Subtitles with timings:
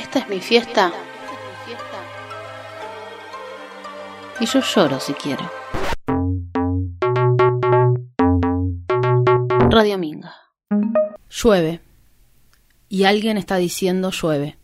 [0.00, 0.90] Esta es mi fiesta.
[4.40, 5.50] Y yo lloro si quiero.
[9.68, 10.34] Radio Minga.
[11.28, 11.82] Llueve.
[12.88, 14.58] Y alguien está diciendo llueve.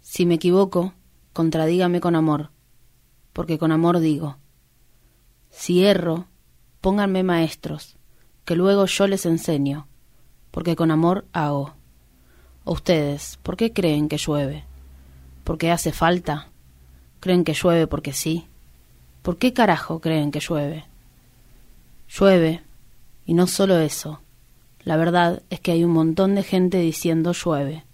[0.00, 0.94] Si me equivoco,
[1.32, 2.50] contradígame con amor,
[3.32, 4.38] porque con amor digo.
[5.48, 6.26] Si erro,
[6.80, 7.96] pónganme maestros,
[8.44, 9.86] que luego yo les enseño,
[10.50, 11.79] porque con amor hago.
[12.64, 14.64] ¿O ustedes, por qué creen que llueve?
[15.44, 16.48] ¿Porque hace falta?
[17.18, 18.46] ¿Creen que llueve porque sí?
[19.22, 20.84] ¿Por qué carajo creen que llueve?
[22.08, 22.62] Llueve,
[23.24, 24.20] y no solo eso.
[24.84, 27.84] La verdad es que hay un montón de gente diciendo llueve.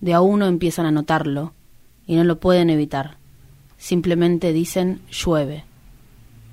[0.00, 1.52] De a uno empiezan a notarlo,
[2.06, 3.18] y no lo pueden evitar.
[3.78, 5.64] Simplemente dicen llueve,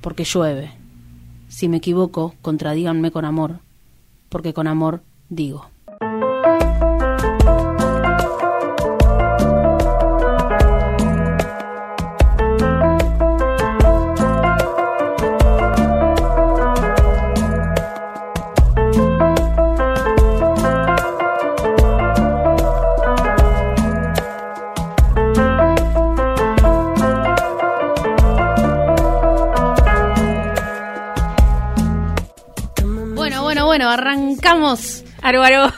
[0.02, 0.74] porque llueve.
[1.48, 3.62] Si me equivoco, contradíganme con amor,
[4.30, 5.71] porque con amor digo.
[34.52, 35.04] Arrancamos.
[35.22, 35.72] Aro, aro.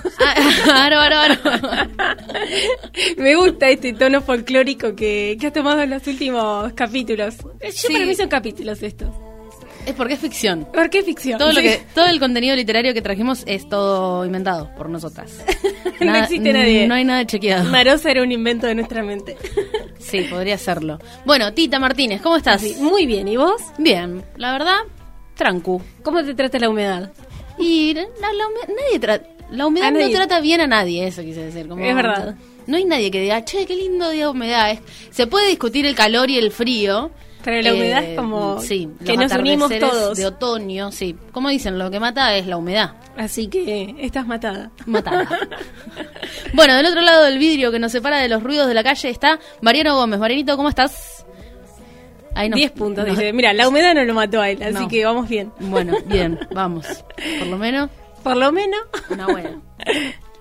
[0.73, 1.35] Aro, aro, aro.
[3.17, 7.35] Me gusta este tono folclórico que, que has tomado en los últimos capítulos.
[7.37, 7.91] Yo Sí.
[7.93, 9.09] para mí son capítulos estos.
[9.85, 10.65] Es porque es ficción.
[10.73, 11.37] ¿Por qué ficción?
[11.37, 15.31] Todo, lo que, todo el contenido literario que trajimos es todo inventado por nosotras.
[15.99, 16.85] No existe nadie.
[16.87, 17.69] No hay nada chequeado.
[17.69, 19.37] Marosa era un invento de nuestra mente.
[19.99, 20.99] Sí, podría serlo.
[21.25, 22.59] Bueno, Tita Martínez, ¿cómo estás?
[22.59, 23.25] Sí, muy bien.
[23.29, 23.61] ¿Y vos?
[23.77, 24.79] Bien, la verdad,
[25.35, 25.81] trancu.
[26.03, 27.09] ¿Cómo te trata la humedad?
[27.57, 31.43] Y la, la hume- nadie tra- la humedad no trata bien a nadie, eso quise
[31.45, 31.67] decir.
[31.67, 32.35] Como, Es verdad.
[32.65, 34.71] No hay nadie que diga, che, qué lindo día de humedad.
[34.71, 34.79] Es-
[35.11, 37.11] se puede discutir el calor y el frío.
[37.43, 40.17] Pero la humedad es como sí, que nos unimos todos.
[40.17, 41.13] De otoño, sí.
[41.33, 42.93] Como dicen, lo que mata es la humedad.
[43.17, 44.71] Así que estás matada.
[44.85, 45.27] Matada.
[46.53, 49.09] bueno, del otro lado del vidrio que nos separa de los ruidos de la calle
[49.09, 50.19] está Mariano Gómez.
[50.19, 51.22] Marianito, ¿cómo estás?
[52.35, 53.31] Ahí nos- 10 puntos, dice.
[53.33, 54.87] Mira, la humedad no lo mató a él, así No.
[54.87, 55.51] que vamos bien.
[55.59, 56.85] Bueno, bien, vamos.
[57.39, 57.89] Por lo menos,
[58.23, 58.79] Por lo menos.
[59.09, 59.61] una buena.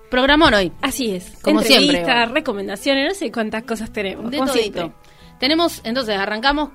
[0.09, 0.71] Programón hoy.
[0.81, 1.33] Así es.
[1.41, 2.29] Como siempre, igual.
[2.31, 4.29] recomendaciones, no sé cuántas cosas tenemos.
[4.29, 4.91] De como siempre.
[5.39, 6.69] Tenemos, entonces, arrancamos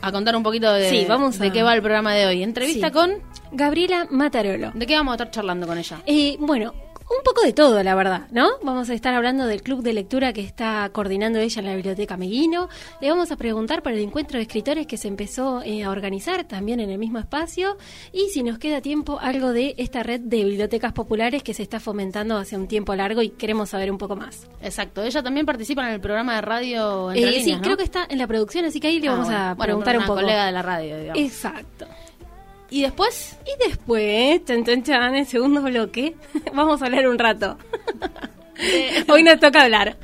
[0.00, 2.42] a contar un poquito de, Sí, vamos de a- qué va el programa de hoy.
[2.42, 2.92] Entrevista Sí.
[2.92, 3.14] con...
[3.52, 4.72] Gabriela Matarolo.
[4.74, 6.02] ¿De qué vamos a estar charlando con ella?
[6.06, 6.72] Eh, bueno,
[7.10, 8.48] un poco de todo, la verdad, ¿no?
[8.62, 12.16] Vamos a estar hablando del club de lectura que está coordinando ella en la Biblioteca
[12.16, 12.68] Meguino.
[13.00, 16.44] Le vamos a preguntar por el encuentro de escritores que se empezó eh, a organizar
[16.44, 17.76] también en el mismo espacio.
[18.12, 21.78] Y si nos queda tiempo, algo de esta red de bibliotecas populares que se está
[21.78, 24.48] fomentando hace un tiempo largo y queremos saber un poco más.
[24.62, 27.64] Exacto, ella también participa en el programa de radio Entre Eh, sí, Líneas, ¿no?
[27.64, 29.40] creo que está en la producción, así que ahí le Ah, vamos bueno.
[29.40, 30.20] a Bueno, preguntar una un poco.
[30.20, 31.22] colega de la radio, digamos.
[31.22, 31.86] Exacto.
[32.74, 36.16] Y después, Y después, chan, chan, chan, en segundo bloque,
[36.52, 37.56] vamos a hablar un rato.
[39.08, 39.96] Hoy nos toca hablar.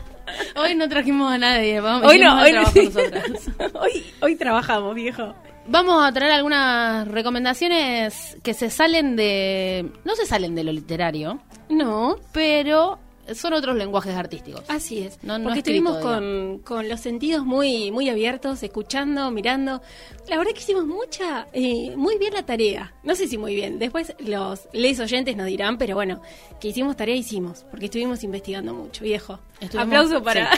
[0.56, 2.84] hoy no trajimos a nadie, vamos, Hoy no, hoy, trabajo sí.
[2.86, 3.24] nosotras.
[3.74, 5.34] hoy, hoy trabajamos, viejo.
[5.66, 9.92] Vamos a traer algunas recomendaciones que se salen de...
[10.06, 13.00] No se salen de lo literario, No, pero
[13.34, 14.62] son otros lenguajes artísticos.
[14.68, 15.18] así es.
[15.22, 19.80] No- no Porque escrito, estuvimos con, con los sentidos muy, muy abiertos, escuchando, mirando.
[20.28, 22.94] La verdad que hicimos mucha, eh, muy bien la tarea.
[23.02, 23.78] No sé si muy bien.
[23.78, 26.22] Después los les oyentes nos dirán, pero bueno,
[26.60, 29.38] que hicimos tarea hicimos, porque estuvimos investigando mucho, viejo.
[29.60, 30.50] Estuvimos- Aplauso para,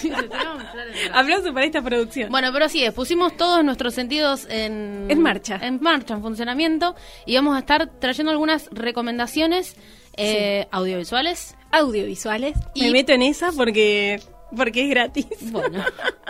[0.00, 0.10] Sí,
[1.12, 2.30] aplauso para esta producción.
[2.30, 5.06] Bueno, pero así es, pusimos todos nuestros sentidos en...
[5.08, 5.58] En marcha.
[5.62, 6.94] En marcha, en funcionamiento,
[7.26, 9.76] y vamos a estar trayendo algunas recomendaciones
[10.16, 11.56] eh, audiovisuales.
[11.70, 12.56] Audiovisuales.
[12.74, 14.20] Y- Me meto en esa porque,
[14.56, 15.26] porque es gratis.
[15.52, 15.82] Bueno,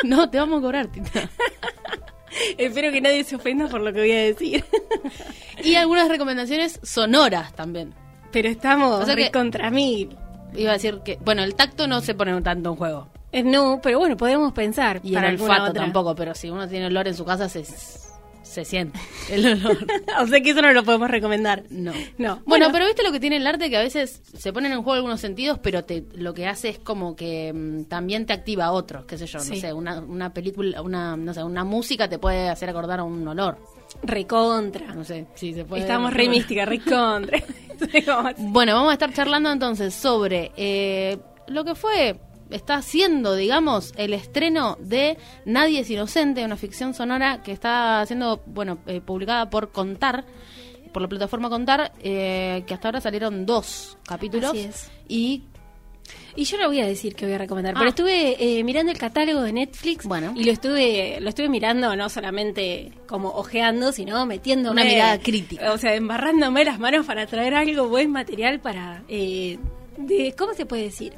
[0.04, 1.28] no, te vamos a cobrar, Tita.
[2.58, 4.64] Espero que nadie se ofenda por lo que voy a decir.
[5.62, 7.92] Y algunas recomendaciones sonoras también.
[8.32, 10.16] Pero estamos O sea que- contra mil.
[10.56, 13.08] Iba a decir que, bueno, el tacto no se pone tanto en juego.
[13.30, 15.00] Eh, No, pero bueno, podemos pensar.
[15.04, 15.82] Y para el olfato otra.
[15.82, 17.64] tampoco, pero si uno tiene olor en su casa se,
[18.50, 18.98] se siente
[19.30, 19.78] el olor.
[20.20, 21.64] o sea que eso no lo podemos recomendar.
[21.70, 21.92] No.
[22.18, 22.40] No.
[22.44, 24.94] Bueno, pero viste lo que tiene el arte que a veces se ponen en juego
[24.94, 29.04] algunos sentidos, pero te, lo que hace es como que mm, también te activa otros,
[29.04, 32.48] qué sé yo, no sé, una, una película, una, no sé, una música te puede
[32.48, 33.58] hacer acordar a un olor,
[34.02, 34.94] Recontra.
[34.94, 35.82] no sé, sí se puede.
[35.82, 37.38] Estamos re mística, recontra.
[38.38, 42.20] Bueno, vamos a estar charlando entonces sobre eh, lo que fue,
[42.50, 48.42] está haciendo, digamos, el estreno de Nadie es Inocente, una ficción sonora que está siendo,
[48.46, 50.24] bueno, eh, publicada por Contar,
[50.92, 54.90] por la plataforma Contar, eh, que hasta ahora salieron dos capítulos Así es.
[55.08, 55.42] y
[56.34, 57.78] Y yo no voy a decir que voy a recomendar, Ah.
[57.78, 60.32] pero estuve eh, mirando el catálogo de Netflix Bueno.
[60.34, 65.72] y lo estuve lo estuve mirando no solamente como ojeando, sino metiéndome Una mirada crítica.
[65.72, 69.58] O sea, embarrándome las manos para traer algo buen material para eh,
[69.98, 71.12] de ¿cómo se puede decir?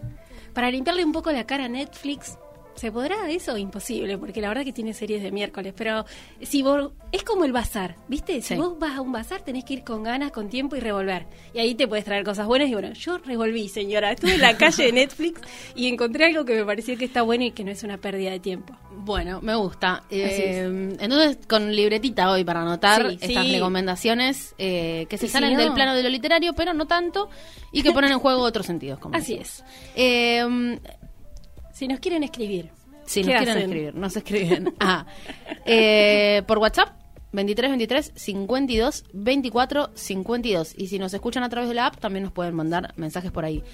[0.53, 2.39] Para limpiarle un poco la cara a Netflix.
[2.75, 3.57] ¿Se podrá eso?
[3.59, 6.05] Imposible, porque la verdad que tiene series de miércoles, pero
[6.41, 8.41] si vos, es como el bazar, ¿viste?
[8.41, 8.55] Si Sí.
[8.57, 11.27] vos vas a un bazar tenés que ir con ganas, con tiempo y revolver.
[11.55, 14.11] Y ahí te puedes traer cosas buenas y bueno, yo revolví, señora.
[14.13, 15.41] Estuve en la calle de Netflix
[15.75, 18.31] y encontré algo que me pareció que está bueno y que no es una pérdida
[18.31, 18.75] de tiempo.
[18.97, 20.05] Bueno, me gusta.
[20.11, 21.01] Eh, es.
[21.03, 23.53] entonces, con libretita hoy para anotar Sí, estas sí.
[23.53, 27.29] recomendaciones eh, que se si salen no- del plano de lo literario, pero no tanto,
[27.71, 28.99] y que ponen en juego otros sentidos.
[28.99, 29.65] Como Así decimos.
[29.95, 30.79] Eh,
[31.83, 32.71] Si nos quieren escribir.
[33.07, 34.73] si ¿qué nos quieren escribir, nos escriben.
[34.79, 35.05] Ah,
[35.67, 36.91] eh, por WhatsApp,
[37.33, 40.75] 23 23 52 24 52.
[40.79, 43.45] Y si nos escuchan a través de la app, también nos pueden mandar mensajes por
[43.45, 43.65] ahí.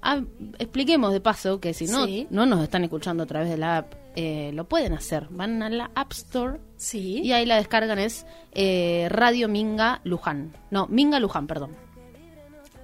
[0.00, 0.22] Ah,
[0.58, 2.26] expliquemos de paso que si no, Sí.
[2.30, 5.26] no nos están escuchando a través de la app, eh, lo pueden hacer.
[5.28, 7.20] Van a la App Store Sí.
[7.22, 10.54] y ahí la descargan es eh, Radio Minga Luján.
[10.70, 11.76] No, Minga Luján, perdón.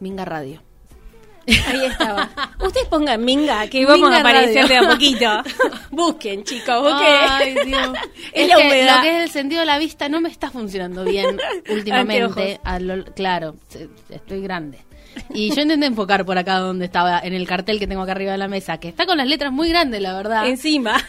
[0.01, 0.61] Minga Radio.
[1.67, 2.29] Ahí estaba.
[2.61, 5.27] Ustedes pongan Minga, que vamos Minga a aparecer de a poquito.
[5.91, 7.17] busquen, chicos, busquen.
[7.29, 7.93] Ay, Dios.
[8.33, 8.97] Es es la que humedad.
[8.97, 11.39] lo que es el sentido de la vista no me está funcionando bien
[11.71, 12.61] últimamente.
[12.65, 13.55] A lo- claro,
[14.11, 14.79] estoy grande.
[15.33, 18.33] Y yo intenté enfocar por acá donde estaba, en el cartel que tengo acá arriba
[18.33, 20.47] de la mesa, que está con las letras muy grandes, la verdad.
[20.47, 21.03] Encima.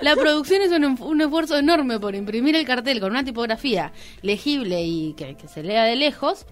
[0.00, 4.82] La producción es un, un esfuerzo enorme por imprimir el cartel con una tipografía legible
[4.82, 6.44] y que, que se lea de lejos.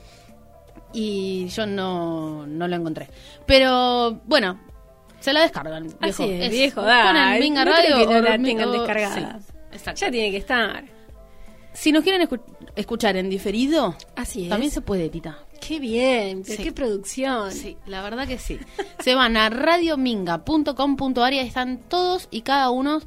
[0.95, 3.09] Y yo no, no lo encontré.
[3.47, 4.61] Pero bueno,
[5.21, 5.83] se la descargan.
[5.85, 5.99] Viejo.
[6.23, 7.37] Así es, Es- viejo, ponen da.
[7.39, 9.41] Minga no creo Radio que no o la Mi- tengan o- descargada.
[9.41, 10.01] sí, exacto.
[10.01, 10.85] Ya tiene que estar.
[11.73, 12.41] Si nos quieren escu-
[12.77, 14.49] escuchar en diferido, Así es.
[14.49, 15.39] también se puede, Tita.
[15.61, 16.63] Qué bien, pero Sí.
[16.63, 17.51] qué producción.
[17.51, 18.61] Sí, la verdad que sí.
[19.01, 23.01] Se van a radiominga.com.ar y están todos y cada uno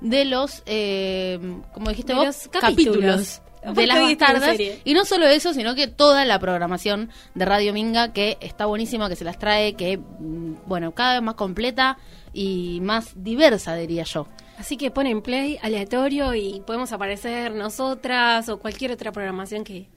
[0.00, 1.38] de los, eh,
[1.74, 3.40] como dijiste De vos, los capítulos.
[3.64, 4.58] De las bastardas.
[4.84, 9.08] Y no solo eso, sino que toda la programación de Radio Minga, que está buenísima,
[9.08, 11.98] que se las trae, que, mm, bueno, cada vez más completa
[12.32, 14.26] y más diversa, diría yo.
[14.58, 19.88] Así que ponen play aleatorio y podemos aparecer nosotras o cualquier otra programación que,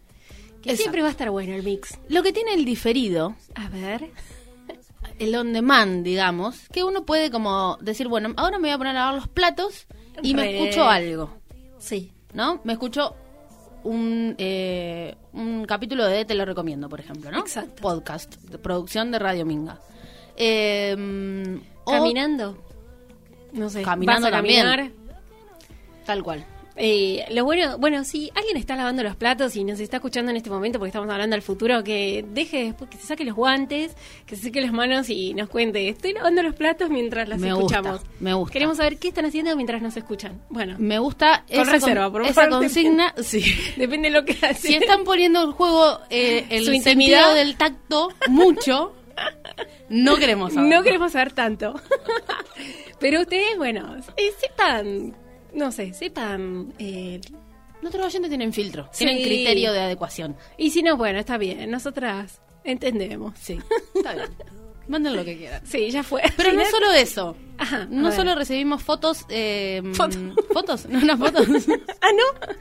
[0.61, 0.77] que Exacto.
[0.77, 1.99] siempre va a estar bueno el mix.
[2.09, 4.09] Lo que tiene el diferido A ver.
[5.19, 8.95] el on demand, digamos, que uno puede como decir, bueno, ahora me voy a poner
[8.95, 9.87] a lavar los platos
[10.23, 11.37] y me escucho algo,
[11.77, 12.11] Sí.
[12.33, 12.59] ¿no?
[12.63, 13.15] Me escucho
[13.85, 17.39] un, eh, un capítulo de Te lo recomiendo, por ejemplo, ¿no?
[17.39, 17.81] Exacto.
[17.81, 19.79] Podcast, de producción de Radio Minga.
[20.35, 22.57] Eh, o- Caminando.
[23.53, 23.81] No sé.
[23.83, 24.65] Caminando vas a también.
[24.65, 24.91] caminar.
[26.05, 26.45] Tal cual.
[26.77, 30.35] Eh, lo bueno, bueno, si alguien está lavando los platos y nos está escuchando en
[30.37, 33.95] este momento porque estamos hablando del futuro, que deje después que se saque los guantes,
[34.25, 37.77] que se saque las manos y nos cuente, estoy lavando los platos mientras Me gusta,
[37.77, 38.01] escuchamos.
[38.19, 38.51] me gusta.
[38.51, 40.41] Queremos saber qué están haciendo mientras nos escuchan.
[40.49, 43.13] Bueno, Me gusta Con esa, reserva, con- por esa favor, consigna.
[43.23, 43.41] Sí.
[43.77, 44.55] depende de lo que hacen.
[44.55, 47.33] Si están poniendo en juego eh, el Su intimidad.
[47.35, 48.93] del tacto mucho,
[49.87, 50.69] no queremos saber.
[50.69, 51.73] No queremos saber tanto.
[52.99, 55.15] Pero ustedes, bueno, eh, sepan,
[55.55, 56.73] no sé, sepan...
[56.79, 57.19] eh,
[57.81, 59.05] Nuestros oyentes tienen filtro, Sí.
[59.05, 60.35] tienen criterio de adecuación.
[60.57, 63.37] y si no, bueno, está bien, nosotras entendemos.
[63.39, 63.59] Sí,
[63.95, 64.29] está bien.
[64.87, 65.61] Manden lo que quieran.
[65.65, 66.21] Sí, ya fue.
[66.37, 67.35] Pero no solo eso.
[67.57, 68.15] Ajá, a No ver.
[68.15, 69.25] solo recibimos fotos.
[69.29, 70.17] Eh, Foto.
[70.53, 70.85] ¿Fotos?
[70.87, 71.47] No, unas fotos.
[72.01, 72.55] Ah, ¿no?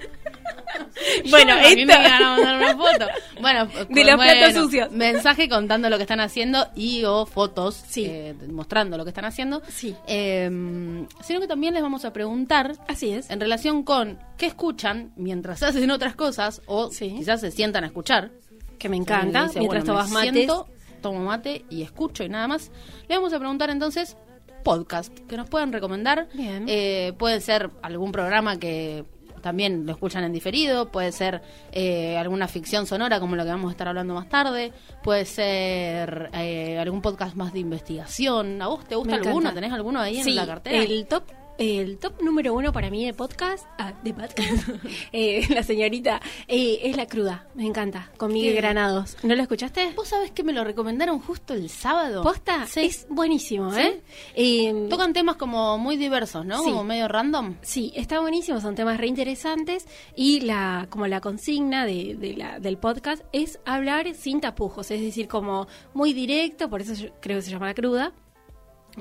[1.31, 2.03] bueno, Yo me imaginé esto...
[2.03, 3.07] que iban a mandar una foto.
[3.41, 4.91] Bueno, De los bueno, platos sucios.
[4.91, 8.07] Mensaje contando lo que están haciendo y o fotos Sí.
[8.09, 9.63] eh, mostrando lo que están haciendo.
[9.69, 9.95] Sí.
[10.07, 13.31] Eh, sino que también les vamos a preguntar Así es.
[13.31, 17.15] en relación con qué escuchan mientras hacen otras cosas o Sí.
[17.19, 18.31] quizás se sientan a escuchar.
[18.79, 20.33] Que me encanta, Dice, mientras bueno, tomas me mates.
[20.35, 20.67] siento,
[21.05, 22.73] tomo mate y escucho y nada más.
[23.09, 24.17] Le vamos a preguntar entonces
[24.65, 26.29] podcast que nos puedan recomendar.
[26.33, 26.65] Bien.
[26.67, 29.05] Eh, puede ser algún programa que
[29.43, 33.69] también lo escuchan en diferido, puede ser eh, alguna ficción sonora como lo que vamos
[33.69, 38.63] a estar hablando más tarde, puede ser eh, algún podcast más de investigación.
[38.63, 39.41] ¿A vos te gusta Me alguno?
[39.51, 39.55] encanta.
[39.61, 40.83] ¿Tenés alguno ahí Sí, en la cartera?
[40.83, 41.25] El top,
[41.59, 44.69] el top número uno para mí de podcast, ah, de podcast,
[45.13, 47.47] eh, la señorita, eh, es La Cruda.
[47.55, 48.61] Me encanta, con Miguel ¿Qué?
[48.61, 49.17] Granados.
[49.23, 49.93] ¿No lo escuchaste?
[49.95, 52.23] ¿Vos sabés que me lo recomendaron justo el sábado?
[52.23, 52.67] ¿Posta?
[52.67, 52.87] Sí.
[52.87, 53.81] Es buenísimo, ¿Sí?
[53.81, 54.03] ¿eh?
[54.35, 56.59] Eh, Tocan temas como muy diversos, ¿no?
[56.59, 56.71] Sí.
[56.71, 57.57] Como medio random.
[57.63, 62.79] Sí, está buenísimo, son temas reinteresantes y la como la consigna de, de la, del
[62.79, 67.43] podcast es hablar sin tapujos, es decir, como muy directo, por eso yo creo que
[67.43, 68.13] se llama la cruda.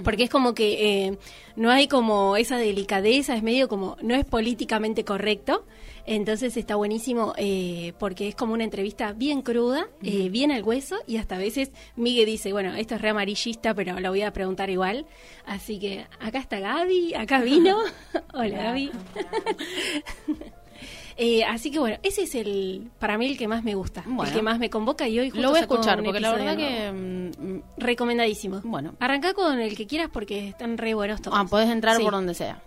[0.04, 1.18] Porque es como que eh,
[1.56, 5.66] no hay como esa delicadeza, es medio como, no es políticamente correcto,
[6.06, 10.98] entonces está buenísimo eh, porque es como una entrevista bien cruda, eh, bien al hueso
[11.08, 14.34] y hasta a veces Miguel dice, bueno, esto es re amarillista, pero lo voy a
[14.34, 15.06] preguntar igual.
[15.46, 17.78] Así que acá está Gaby, acá vino.
[18.34, 18.92] Hola Gaby.
[21.18, 24.34] Eh, así que bueno, ese es el para mí el que más me gusta, el
[24.34, 26.92] que más me convoca y hoy justo lo voy a escuchar porque la verdad que
[26.92, 28.62] mm, recomendadísimo.
[28.64, 28.96] Bueno.
[29.00, 31.38] arranca con el que quieras porque están re buenos todos.
[31.40, 32.04] ah, podés entrar Sí.
[32.04, 32.62] por donde sea.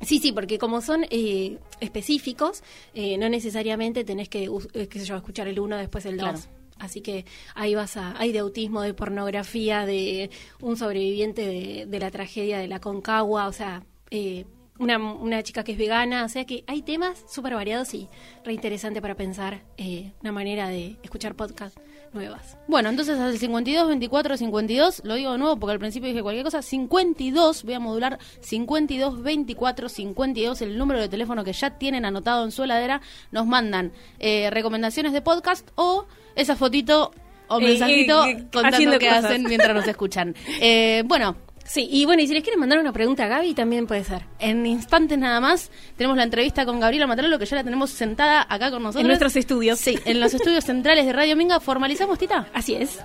[0.00, 2.62] Sí, sí, porque como son eh, específicos,
[2.94, 6.48] eh, no necesariamente tenés que, eh, qué sé yo, escuchar el uno después el dos.
[6.78, 7.24] Así que
[7.56, 12.58] ahí vas a, hay de autismo, de pornografía, de un sobreviviente de, de la tragedia
[12.58, 14.44] de la Concagua, o sea, eh,
[14.78, 18.08] una, una chica que es vegana, o sea que hay temas súper variados y
[18.44, 21.80] re interesante para pensar eh, una manera de escuchar podcasts
[22.12, 22.56] nuevas.
[22.68, 26.44] Bueno, entonces al 52 24 52, lo digo de nuevo porque al principio dije cualquier
[26.44, 32.04] cosa, 52, voy a modular 52 24 52, el número de teléfono que ya tienen
[32.04, 37.12] anotado en su heladera, nos mandan eh, recomendaciones de podcast o esa fotito
[37.48, 39.24] o Eh, mensajito eh, eh, contando qué cosas.
[39.24, 40.34] hacen mientras nos escuchan.
[41.04, 41.36] Bueno,
[41.68, 44.22] Sí, y bueno, y si les quieren mandar una pregunta a Gaby, también puede ser.
[44.38, 48.46] en instantes nada más tenemos la entrevista con Gabriela Matarolo que ya la tenemos sentada
[48.48, 49.02] acá con nosotros.
[49.02, 49.78] En nuestros estudios.
[49.78, 51.60] Sí, en los estudios centrales de Radio Minga.
[51.60, 52.48] ¿Formalizamos, Tita?
[52.54, 52.98] Así es.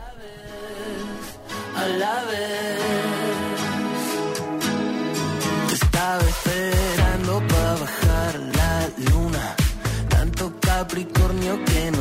[1.75, 2.79] a la vez.
[5.67, 9.55] Te estaba esperando para bajar la luna.
[10.09, 11.91] Tanto Capricornio que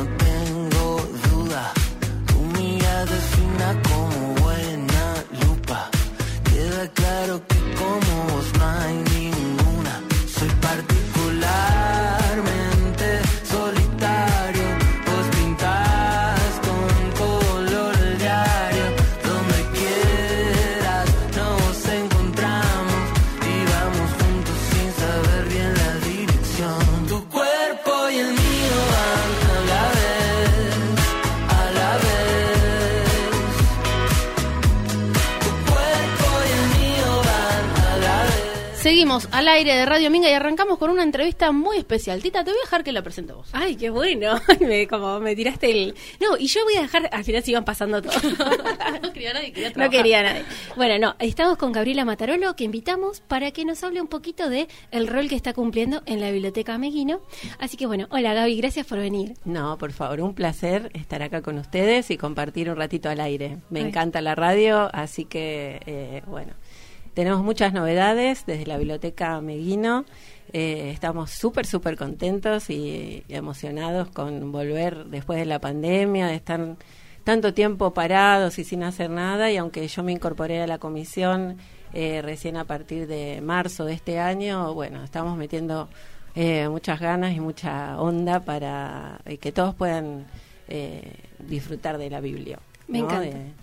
[6.91, 9.12] Claro que como vos no
[39.03, 42.21] Seguimos al aire de Radio Minga y arrancamos con una entrevista muy especial.
[42.21, 43.49] Tita, te voy a dejar que la presente vos.
[43.51, 44.39] Ay, qué bueno.
[44.61, 45.93] me, como me tiraste el.
[46.21, 47.09] No, y yo voy a dejar.
[47.11, 48.13] Al final se iban pasando todo.
[49.01, 49.91] No quería nadie, quería no trabajar.
[49.91, 50.43] quería nadie.
[50.77, 51.15] Bueno, no.
[51.19, 55.27] Estamos con Gabriela Matarolo, que invitamos para que nos hable un poquito de el rol
[55.27, 57.19] que está cumpliendo en la Biblioteca Meguino.
[57.59, 59.33] Así que bueno, hola Gaby, gracias por venir.
[59.43, 63.57] No, por favor, un placer estar acá con ustedes y compartir un ratito al aire.
[63.69, 63.87] Me Ay.
[63.87, 66.53] encanta la radio, así que, eh, bueno,
[67.13, 70.05] tenemos muchas novedades desde la Biblioteca Meguino.
[70.51, 76.75] Eh, estamos súper, súper contentos y emocionados con volver después de la pandemia, de estar
[77.23, 79.51] tanto tiempo parados y sin hacer nada.
[79.51, 81.57] Y aunque yo me incorporé a la comisión
[81.93, 85.89] eh, recién a partir de marzo de este año, bueno, estamos metiendo
[86.35, 90.25] eh, muchas ganas y mucha onda para eh, que todos puedan
[90.67, 92.59] eh, disfrutar de la Biblia.
[92.87, 93.05] Me ¿no?
[93.05, 93.37] encanta.
[93.37, 93.62] De-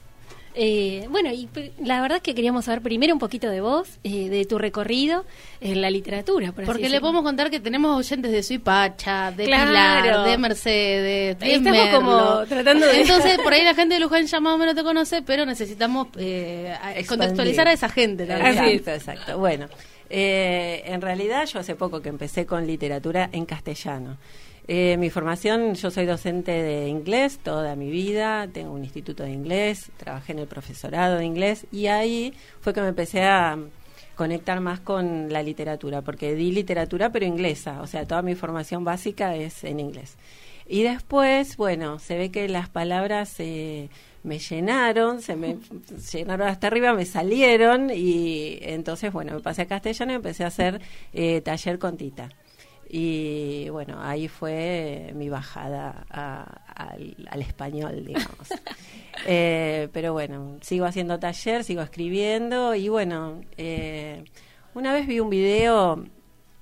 [0.54, 1.48] Eh, bueno, y
[1.84, 5.24] la verdad es que queríamos saber primero un poquito de vos, eh, de tu recorrido
[5.60, 6.50] en la literatura.
[6.52, 9.68] Por así Porque le podemos contar que tenemos oyentes de Suipacha, de Claro.
[9.70, 11.98] Pilar, de Mercedes, de Estamos Merlo.
[12.00, 14.82] como tratando de- Entonces, por ahí la gente de Luján ya más o menos te
[14.82, 16.74] conoce, pero necesitamos eh,
[17.08, 18.58] contextualizar a esa gente también.
[18.58, 19.38] Exacto, exacto.
[19.38, 19.68] Bueno,
[20.08, 24.16] eh, en realidad yo hace poco que empecé con literatura en castellano.
[24.72, 29.32] Eh, mi formación, yo soy docente de inglés toda mi vida, tengo un instituto de
[29.32, 33.58] inglés, trabajé en el profesorado de inglés y ahí fue que me empecé a
[34.14, 38.84] conectar más con la literatura, porque di literatura pero inglesa, o sea, toda mi formación
[38.84, 40.16] básica es en inglés.
[40.68, 43.88] Y después, bueno, se ve que las palabras eh,
[44.22, 45.58] me llenaron, se me
[46.12, 50.46] llenaron hasta arriba, me salieron y entonces, bueno, me pasé a castellano y empecé a
[50.46, 50.80] hacer
[51.12, 52.28] eh, taller con Tita.
[52.92, 56.42] Y bueno, ahí fue mi bajada a-
[56.74, 58.48] al, al español, digamos.
[59.26, 64.24] Eh, pero bueno, sigo haciendo taller, sigo escribiendo y bueno, eh,
[64.72, 66.02] una vez vi un video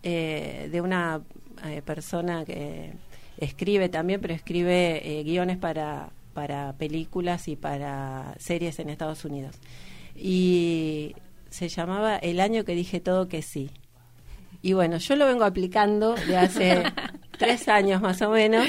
[0.02, 1.20] eh, de una
[1.64, 2.94] eh, persona que
[3.36, 9.54] escribe también, pero escribe eh, guiones para, para películas y para series en Estados Unidos.
[10.16, 11.14] Y
[11.50, 13.70] se llamaba El año que dije todo que sí.
[14.62, 16.82] Y bueno, yo lo vengo aplicando de hace
[17.38, 18.68] tres años más o menos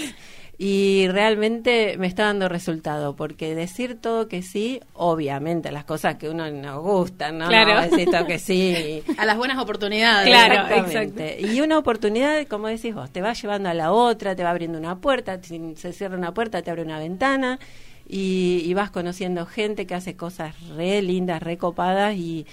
[0.61, 6.27] y realmente me está dando resultado porque decir todo que sí, obviamente las cosas que
[6.27, 7.47] uno nos gustan, ¿no?
[7.47, 7.89] Claro.
[7.89, 9.01] Decir todo que sí.
[9.17, 10.27] A las buenas oportunidades.
[10.27, 11.39] Claro, Exactamente.
[11.41, 14.77] Y una oportunidad, como decís vos, te va llevando a la otra, te va abriendo
[14.77, 17.57] una puerta, si se cierra una puerta, te abre una ventana.
[18.05, 22.45] y, y vas conociendo gente que hace cosas re lindas, re copadas y,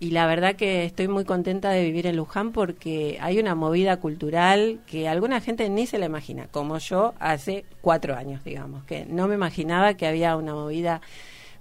[0.00, 3.98] y la verdad que estoy muy contenta de vivir en Luján porque hay una movida
[3.98, 9.04] cultural que alguna gente ni se la imagina, como yo hace cuatro años, digamos, que
[9.04, 11.02] no me imaginaba que había una movida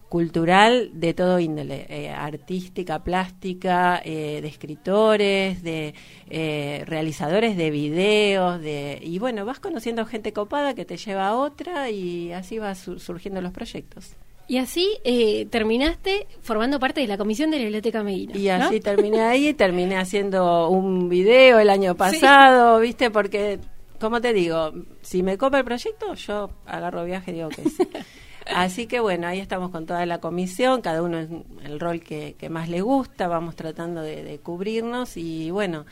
[0.07, 5.93] cultural de todo índole, eh, artística, plástica, eh, de escritores, de
[6.29, 11.35] eh, realizadores de videos, de y bueno, vas conociendo gente copada que te lleva a
[11.35, 14.15] otra y así van sur- surgiendo los proyectos.
[14.49, 18.35] Y así eh, terminaste formando parte de la comisión de la Biblioteca Medina.
[18.35, 18.65] Y ¿no?
[18.65, 23.11] así terminé ahí, terminé haciendo un video el año pasado, ¿viste?
[23.11, 23.59] Porque,
[23.99, 27.87] como te digo, si me copa el proyecto, yo agarro viaje y digo que sí.
[28.47, 32.35] Así que bueno, ahí estamos con toda la comisión, cada uno en el rol que,
[32.39, 35.85] que más le gusta, vamos tratando de, de cubrirnos y bueno,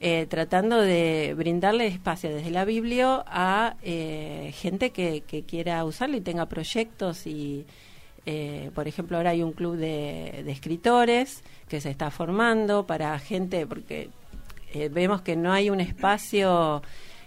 [0.00, 6.16] eh, tratando de brindarle espacio desde la Biblio a eh, gente que, que quiera usarlo
[6.16, 7.66] y tenga proyectos y,
[8.30, 13.18] eh, por ejemplo, ahora hay un club de, de escritores que se está formando para
[13.18, 14.10] gente, porque
[14.74, 16.82] eh, vemos que no hay un espacio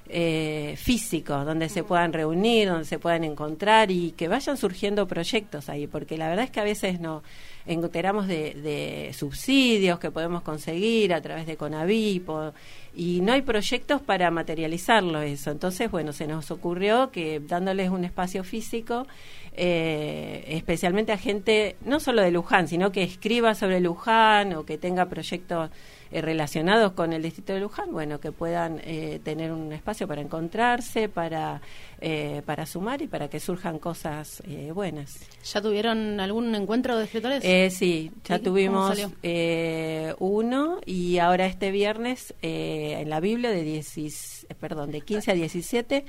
[0.07, 5.69] eh, físico donde se puedan reunir, donde se puedan encontrar y que vayan surgiendo proyectos
[5.69, 7.23] ahí, porque la verdad es que a veces no
[7.65, 12.53] enteramos de, de subsidios que podemos conseguir a través de Conavip o-
[12.95, 15.51] y no hay proyectos para materializarlo eso.
[15.51, 19.07] Entonces, bueno, se nos ocurrió que dándoles un espacio físico,
[19.53, 24.77] eh, especialmente a gente no solo de Luján, sino que escriba sobre Luján o que
[24.77, 25.69] tenga proyectos
[26.11, 30.21] eh, relacionados con el distrito de Luján, bueno, que puedan eh, tener un espacio para
[30.21, 31.61] encontrarse, para,
[31.99, 35.19] eh, para sumar y para que surjan cosas eh, buenas.
[35.43, 37.43] ¿Ya tuvieron algún encuentro de escritores?
[37.43, 43.63] Eh, sí, ya tuvimos eh, uno y ahora este viernes eh, en la Biblia de,
[43.63, 46.05] 10, eh, perdón, de 15 a 17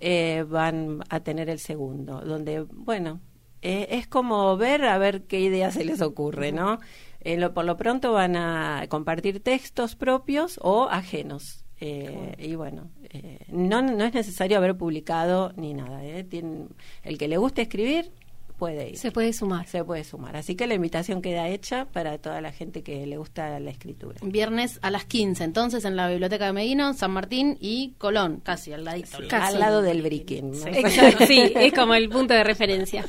[0.00, 3.20] eh, van a tener el segundo, donde, bueno,
[3.62, 6.80] eh, es como ver a ver qué ideas se les ocurre, ¿no?
[7.24, 11.64] Eh, lo- por lo pronto van a compartir textos propios o ajenos.
[11.80, 16.04] Eh, y bueno, eh, no, no es necesario haber publicado ni nada.
[16.04, 16.22] ¿eh?
[16.24, 16.68] Tienen-
[17.02, 18.10] el que le guste escribir
[18.58, 19.66] puede ir Se puede sumar.
[19.66, 20.36] se puede sumar.
[20.36, 24.20] Así que la invitación queda hecha para toda la gente que le gusta la escritura.
[24.22, 28.72] Viernes a las 15, entonces en la Biblioteca de Medina, San Martín y Colón, casi
[28.72, 29.18] al ladito.
[29.28, 29.54] Casi.
[29.54, 30.54] Al lado del Briquín.
[30.54, 33.04] sí, es como el punto de referencia.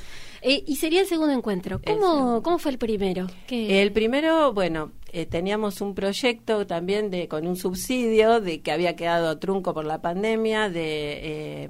[0.46, 1.80] Eh, y sería el segundo encuentro.
[1.86, 3.28] ¿Cómo, cómo fue el primero?
[3.48, 8.72] ¿Qué- El primero, bueno, eh, teníamos un proyecto también de con un subsidio de que
[8.74, 11.20] había quedado trunco por la pandemia de
[11.64, 11.70] eh,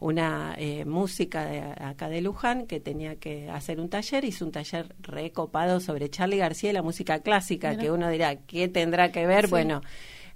[0.00, 4.52] una eh, música de acá de Luján que tenía que hacer un taller, hizo un
[4.52, 9.26] taller recopado sobre Charlie García y la música clásica, que uno dirá, ¿qué tendrá que
[9.26, 9.48] ver?
[9.48, 9.80] Bueno,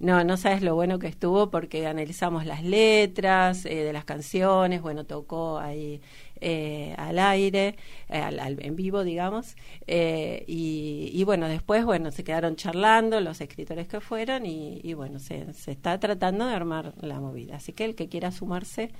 [0.02, 4.82] no, no sabes lo bueno que estuvo porque analizamos las letras eh, de las canciones,
[4.82, 6.00] bueno, tocó ahí
[6.40, 7.76] eh, al aire,
[8.08, 13.20] eh, al, al- en vivo, digamos, eh, y, y bueno, después, bueno, se quedaron charlando
[13.20, 17.56] los escritores que fueron y, y bueno, se, se está tratando de armar la movida.
[17.56, 18.90] Así que el que quiera sumarse...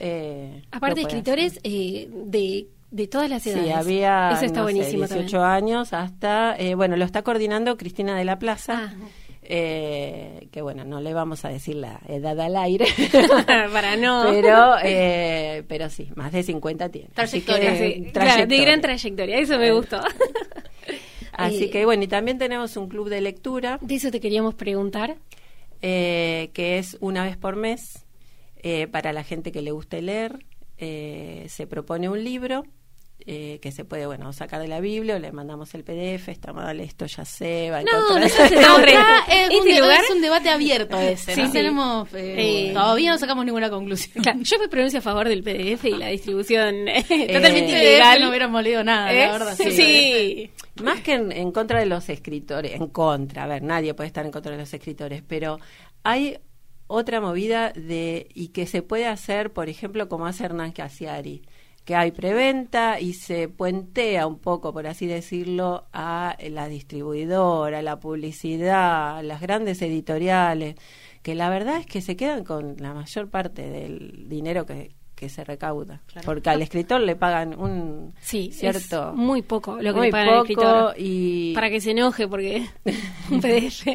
[0.00, 3.64] Eh, Aparte, escritores eh, de, de todas las edades.
[3.64, 5.42] Sí, había Eso está no sé, buenísimo 18 también.
[5.42, 8.94] años hasta, eh, bueno, lo está coordinando Cristina de la Plaza, Ah.
[9.50, 12.86] Eh, que bueno, no le vamos a decir la edad al aire,
[13.72, 14.26] Para no.
[14.30, 17.08] pero, eh, pero sí, más de 50 tiene.
[17.14, 20.00] Trayectoria, que, Sí, claro, de gran trayectoria, eso me gustó.
[21.32, 25.16] Así que bueno, y también tenemos un club de lectura De eso te queríamos preguntar.
[25.82, 28.04] eh, que es una vez por mes
[28.62, 30.44] eh, para la gente que le guste leer.
[30.78, 32.64] Eh, se propone un libro
[33.26, 36.52] eh, que se puede, bueno, sacar de la Biblia, o le mandamos el PDF, está
[36.52, 37.24] mal, esto ya
[37.70, 40.98] va a No, no se Acá es, un, Este de- lugar- es un debate abierto
[40.98, 41.34] ese.
[41.34, 41.52] Sí, no sí.
[41.52, 44.22] tenemos, eh, Eh, todavía no sacamos ninguna conclusión.
[44.22, 48.20] Claro, yo me pronuncio a favor del PDF y la distribución eh, totalmente PDF ilegal.
[48.22, 49.26] no hubiéramos leído nada, ¿Eh?
[49.26, 49.54] la verdad.
[49.56, 49.70] Sí.
[49.72, 50.50] sí.
[50.82, 54.24] Más que en, en contra de los escritores, en contra, a ver, nadie puede estar
[54.24, 55.58] en contra de los escritores, pero
[56.04, 56.38] hay
[56.86, 61.42] otra movida de y que se puede hacer, por ejemplo, como hace Hernán Casiari,
[61.88, 67.82] que hay preventa y se puentea un poco, por así decirlo, a la distribuidora, a
[67.82, 70.74] la publicidad, a las grandes editoriales,
[71.22, 75.30] que la verdad es que se quedan con la mayor parte del dinero que, que
[75.30, 80.00] se recauda, porque al escritor le pagan un Sí, cierto es muy poco lo que
[80.00, 80.94] le pagan al escritor.
[80.98, 82.66] y Para que se enoje porque
[83.30, 83.86] un PDF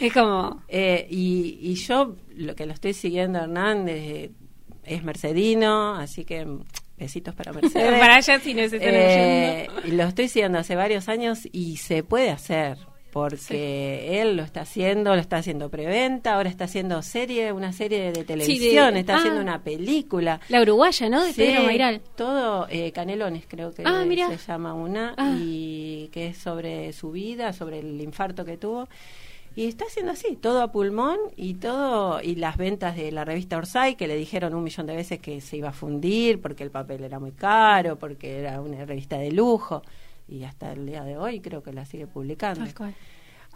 [0.00, 0.62] es como...
[0.68, 4.30] eh, y, y yo lo que lo estoy siguiendo a Hernán eh,
[4.84, 6.46] es mercedino así que
[7.02, 11.76] besitos para Mercedes para allá si están Eh, lo estoy siguiendo hace varios años y
[11.76, 12.78] se puede hacer
[13.12, 18.10] porque él lo está haciendo, lo está haciendo preventa, ahora está haciendo serie, una serie
[18.10, 19.18] de televisión, está ah.
[19.18, 20.40] haciendo una película.
[20.48, 21.22] La uruguaya, ¿no?
[21.22, 22.00] De Sí, Pedro Mairal.
[22.16, 25.36] Todo eh, Canelones, creo que Ah, se llama una, Ah.
[25.38, 28.88] y que es sobre su vida, sobre el infarto que tuvo.
[29.54, 33.58] Y está haciendo así, todo a pulmón y todo, y las ventas de la revista
[33.58, 36.70] Orsay, que le dijeron un millón de veces que se iba a fundir porque el
[36.70, 39.82] papel era muy caro, porque era una revista de lujo,
[40.28, 42.64] y hasta el día de hoy creo que la sigue publicando.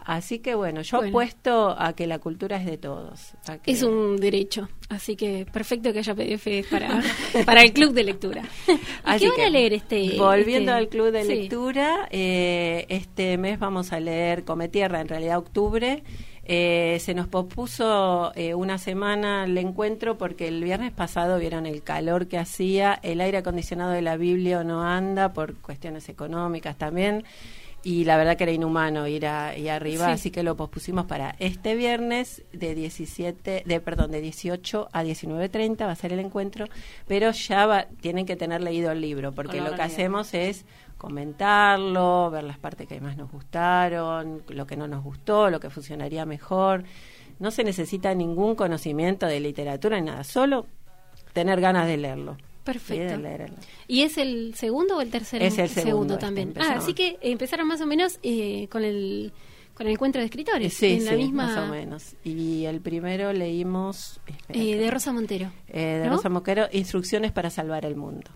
[0.05, 1.09] Así que bueno, yo Bueno.
[1.09, 3.33] apuesto a que la cultura es de todos.
[3.63, 6.87] que- Es un derecho, así que perfecto que haya PDF para,
[7.45, 8.43] para el club de lectura.
[8.67, 8.71] ¿Y
[9.03, 10.15] Así qué van que, a leer este?
[10.17, 11.27] Volviendo este- al club de sí.
[11.27, 16.03] lectura, eh, este mes vamos a leer Come Tierra, en realidad octubre.
[16.49, 21.83] Eh, se nos pospuso eh, una semana el encuentro porque el viernes pasado vieron el
[21.83, 27.25] calor que hacía, el aire acondicionado de la Biblia no anda por cuestiones económicas también.
[27.89, 30.11] Y la verdad que era inhumano ir a, ir arriba, Sí.
[30.11, 35.85] así que lo pospusimos para este viernes de 17, de perdón, de 18 a 19.30
[35.85, 36.65] va a ser el encuentro,
[37.07, 40.65] pero ya va- tienen que tener leído el libro, porque lo que hacemos es
[40.97, 45.69] comentarlo, ver las partes que más nos gustaron, lo que no nos gustó, lo que
[45.69, 46.83] funcionaría mejor.
[47.39, 50.65] No se necesita ningún conocimiento de literatura ni nada, solo
[51.33, 52.37] tener ganas de leerlo.
[52.67, 53.21] Perfecto.
[53.87, 55.41] ¿Y es el segundo o el tercer?
[55.41, 56.53] Es el segundo, también.
[56.57, 59.31] Ah, así que empezaron más o menos eh, con el
[59.73, 60.73] con el encuentro de escritores.
[60.73, 62.15] Sí, en la misma, más o menos.
[62.23, 65.51] Y el primero leímos eh, de Rosa Montero.
[65.69, 66.15] eh, de ¿no?
[66.15, 68.31] Rosa Moquero, Instrucciones para salvar el mundo.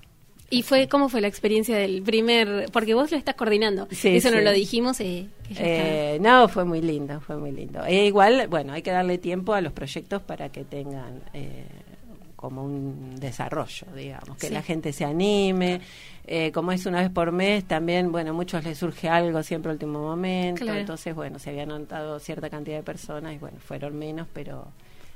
[0.53, 2.67] ¿Y fue cómo fue la experiencia del primer?
[2.73, 3.87] Porque vos lo estás coordinando.
[3.89, 4.99] Sí, Eso no lo dijimos.
[4.99, 5.27] Eh.
[5.57, 7.85] Eh, no, fue muy lindo, fue muy lindo.
[7.85, 11.65] E igual, bueno, hay que darle tiempo a los proyectos para que tengan eh,
[12.41, 14.53] como un desarrollo, digamos, que Sí.
[14.53, 15.79] la gente se anime.
[16.25, 19.69] Eh, como es una vez por mes, también, bueno, a muchos les surge algo siempre
[19.69, 20.61] a último momento.
[20.63, 20.79] Claro.
[20.79, 24.67] Entonces, bueno, se habían anotado cierta cantidad de personas y, bueno, fueron menos, pero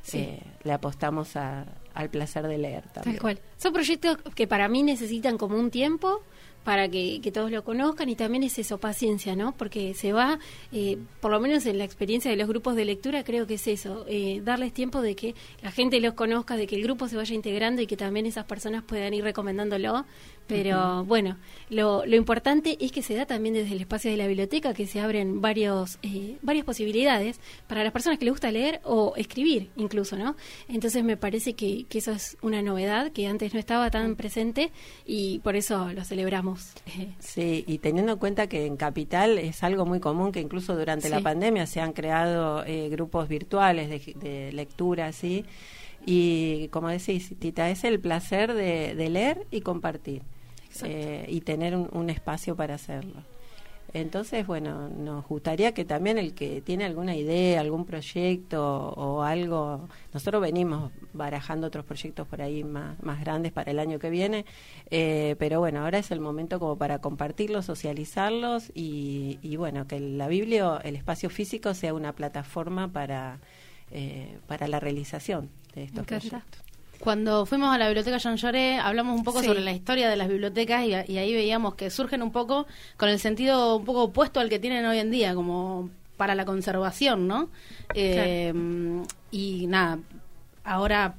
[0.03, 0.19] Sí.
[0.19, 3.15] eh, le apostamos a- al placer de leer también.
[3.15, 3.39] Tal cual.
[3.57, 6.21] Son proyectos que para mí necesitan como un tiempo
[6.65, 9.56] para que, que todos lo conozcan y también es eso, paciencia, ¿no?
[9.56, 10.39] Porque se va,
[10.73, 13.67] eh, por lo menos en la experiencia de los grupos de lectura, creo que es
[13.67, 17.17] eso, eh, darles tiempo de que la gente los conozca, de que el grupo se
[17.17, 20.06] vaya integrando y que también esas personas puedan ir recomendándolo.
[20.47, 21.38] Pero bueno,
[21.69, 24.86] lo, lo importante es que se da también desde el espacio de la biblioteca, que
[24.86, 29.69] se abren varios, eh, varias posibilidades para las personas que les gusta leer o escribir
[29.75, 30.36] incluso, ¿no?
[30.67, 34.71] Entonces me parece que, que eso es una novedad que antes no estaba tan presente
[35.06, 36.54] y por eso lo celebramos.
[37.19, 41.09] Sí, y teniendo en cuenta que en Capital es algo muy común que incluso durante
[41.09, 45.45] la pandemia se han creado eh, grupos virtuales de, de lectura, ¿sí?
[46.05, 50.21] Y como decís, Tita, es el placer de, de leer y compartir
[50.83, 53.23] eh, y tener un, un espacio para hacerlo.
[53.95, 59.88] Entonces, bueno, nos gustaría que también el que tiene alguna idea, algún proyecto o algo,
[60.13, 64.43] nosotros venimos barajando otros proyectos por ahí más, más grandes para el año que viene,
[64.91, 70.01] eh, pero bueno, ahora es el momento como para compartirlos, socializarlos y, y bueno, que
[70.01, 73.39] la Biblia, el espacio físico sea una plataforma para,
[73.91, 76.64] eh, para la realización de estos proyectos.
[76.99, 79.47] Cuando fuimos a la biblioteca Jean Lloré, hablamos un poco Sí.
[79.47, 82.65] sobre la historia de las bibliotecas y, y ahí veíamos que surgen un poco
[82.97, 86.45] con el sentido un poco opuesto al que tienen hoy en día, como para la
[86.45, 87.49] conservación, ¿no?
[87.93, 88.53] Eh,
[89.31, 89.99] Y nada,
[90.63, 91.15] ahora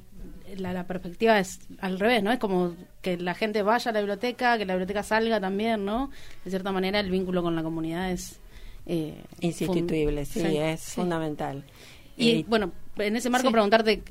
[0.57, 2.31] la, la perspectiva es al revés, ¿no?
[2.31, 6.09] Es como que la gente vaya a la biblioteca, que la biblioteca salga también, ¿no?
[6.43, 8.39] De cierta manera el vínculo con la comunidad es...
[8.87, 11.63] eh, Insustituible, sí, es fundamental.
[12.17, 13.51] y Eh, bueno, en ese marco Sí.
[13.53, 14.01] preguntarte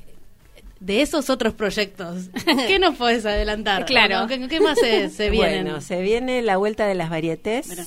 [0.81, 3.85] de esos otros proyectos, ¿qué nos puedes adelantar?
[3.87, 4.25] Claro.
[4.25, 5.65] ¿O ¿Qué, qué más se, se vienen?
[5.65, 7.69] Bueno, se viene la vuelta de las varietés.
[7.69, 7.85] Mira.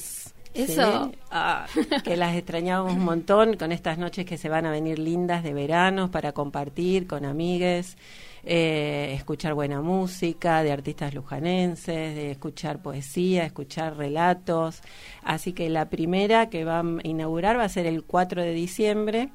[0.54, 1.12] Eso.
[1.12, 1.68] Sí, ah,
[2.04, 5.54] que las extrañamos un montón con estas noches que se van a venir lindas de
[5.54, 7.98] verano para compartir con amigues,
[8.44, 14.82] eh, escuchar buena música de artistas lujanenses, de escuchar poesía, escuchar relatos.
[15.24, 19.30] Así que la primera que va a inaugurar va a ser el 4 de diciembre.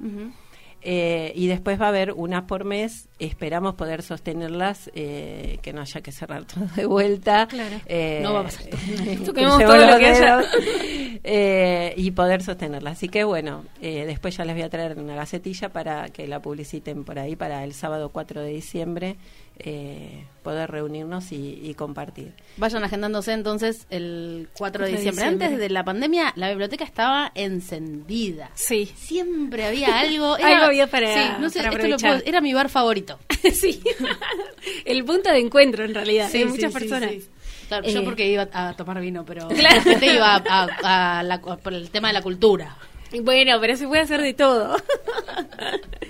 [0.86, 3.08] Eh, y después va a haber una por mes.
[3.18, 7.46] Esperamos poder sostenerlas, eh, que no haya que cerrar todo de vuelta.
[7.48, 7.76] Claro.
[7.86, 8.68] Eh, No va a pasar.
[8.68, 10.42] Crucemos todo lo que haya.
[11.24, 12.98] eh, y poder sostenerlas.
[12.98, 16.40] Así que bueno, eh, después ya les voy a traer una gacetilla para que la
[16.40, 19.16] publiciten por ahí para el sábado 4 de diciembre.
[19.58, 22.32] Eh, poder reunirnos y, y compartir.
[22.56, 25.24] Vayan agendándose entonces el 4 de 4 de diciembre.
[25.24, 25.46] diciembre.
[25.46, 28.50] Antes de la pandemia, la biblioteca estaba encendida.
[28.54, 28.86] Sí.
[28.96, 30.34] Siempre había algo.
[30.34, 33.18] Algo había para- Sí, no sé, para esto lo puedo- era mi bar favorito.
[33.52, 33.80] sí.
[34.84, 37.10] el punto de encuentro en realidad Sí, de muchas sí, personas.
[37.10, 37.24] sí.
[37.68, 39.76] Claro, Eh, yo porque iba a tomar vino, pero Claro.
[39.76, 42.76] la gente iba a, a la- por el tema de la cultura.
[43.22, 44.76] Bueno, pero se puede hacer de todo.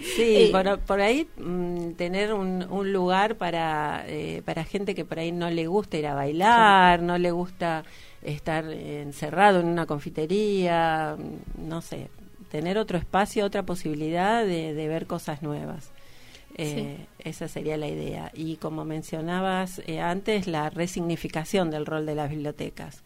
[0.00, 5.04] Sí, Eh, por, por ahí mm, tener un, un lugar para, eh, para gente que
[5.04, 7.84] por ahí no le gusta ir a bailar, no le gusta
[8.22, 12.10] estar encerrado en una confitería, mm, no sé,
[12.50, 15.90] tener otro espacio, otra posibilidad de, de ver cosas nuevas.
[16.56, 18.30] Eh, Esa sería la idea.
[18.34, 23.02] Y como mencionabas eh, antes, la resignificación del rol de las bibliotecas.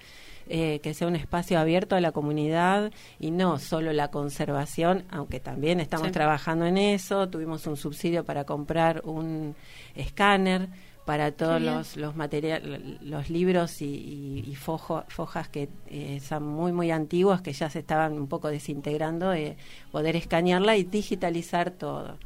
[0.50, 5.40] Eh, que sea un espacio abierto a la comunidad y no solo la conservación, aunque
[5.40, 6.12] también estamos Sí.
[6.14, 7.28] trabajando en eso.
[7.28, 9.54] Tuvimos un subsidio para comprar un
[9.94, 10.68] escáner
[11.04, 16.46] para todos los, los materiales, los libros y, y- y fojo- fojas que eh, son
[16.46, 19.56] muy, muy antiguas, que ya se estaban un poco desintegrando, eh,
[19.90, 22.18] poder escanearla y digitalizar todo.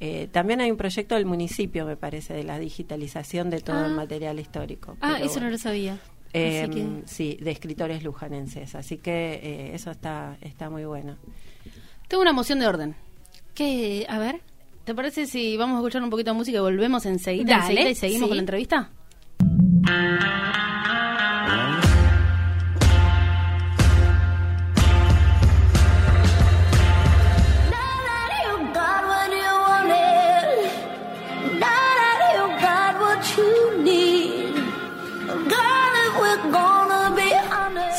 [0.00, 3.86] Eh, también hay un proyecto del municipio, me parece, de la digitalización de todo Ah.
[3.86, 4.96] el material histórico.
[5.00, 5.98] Ah, eso no lo sabía.
[6.34, 8.74] Eh, que- Sí, de escritores lujanenses.
[8.74, 11.16] Así que eh, eso está, está muy bueno.
[12.08, 12.94] Tengo una moción de orden.
[13.54, 14.04] ¿Qué?
[14.08, 14.40] A ver.
[14.84, 17.90] ¿Te parece si vamos a escuchar un poquito de música y volvemos enseguida, Dale, enseguida
[17.90, 18.28] y seguimos sí.
[18.28, 18.90] con la entrevista?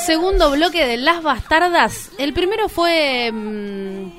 [0.06, 2.10] Segundo bloque de Las Bastardas.
[2.18, 3.32] El primero fue...
[3.32, 4.12] mm,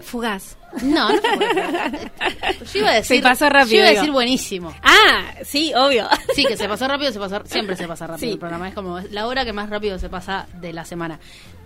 [0.00, 0.56] Fugaz.
[0.82, 1.48] no, no fue...
[2.72, 3.16] Yo iba a decir...
[3.18, 4.00] Se pasó rápido, Yo iba a digo.
[4.02, 4.74] decir buenísimo.
[4.82, 6.08] Ah, sí, obvio.
[6.34, 8.32] Sí, que se pasó rápido, se pasó, siempre se pasa rápido Sí.
[8.32, 8.68] el programa.
[8.68, 11.18] Es como la hora que más rápido se pasa de la semana.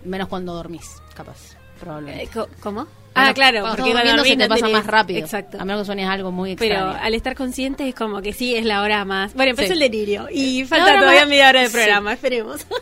[0.03, 1.37] Menos cuando dormís, capaz,
[1.79, 2.23] probablemente.
[2.39, 2.87] Eh, ¿Cómo?
[3.15, 5.19] Ah, claro, porque durmiendo se te no pasa tenés- más rápido.
[5.19, 5.57] Exacto.
[5.61, 6.99] A menos que sueñes algo muy Pero extraño.
[6.99, 9.33] al estar consciente es como que sí, es la hora más...
[9.35, 9.73] Bueno, empezó Sí.
[9.73, 11.73] el delirio y falta todavía más- media hora de sí.
[11.73, 12.65] programa, esperemos.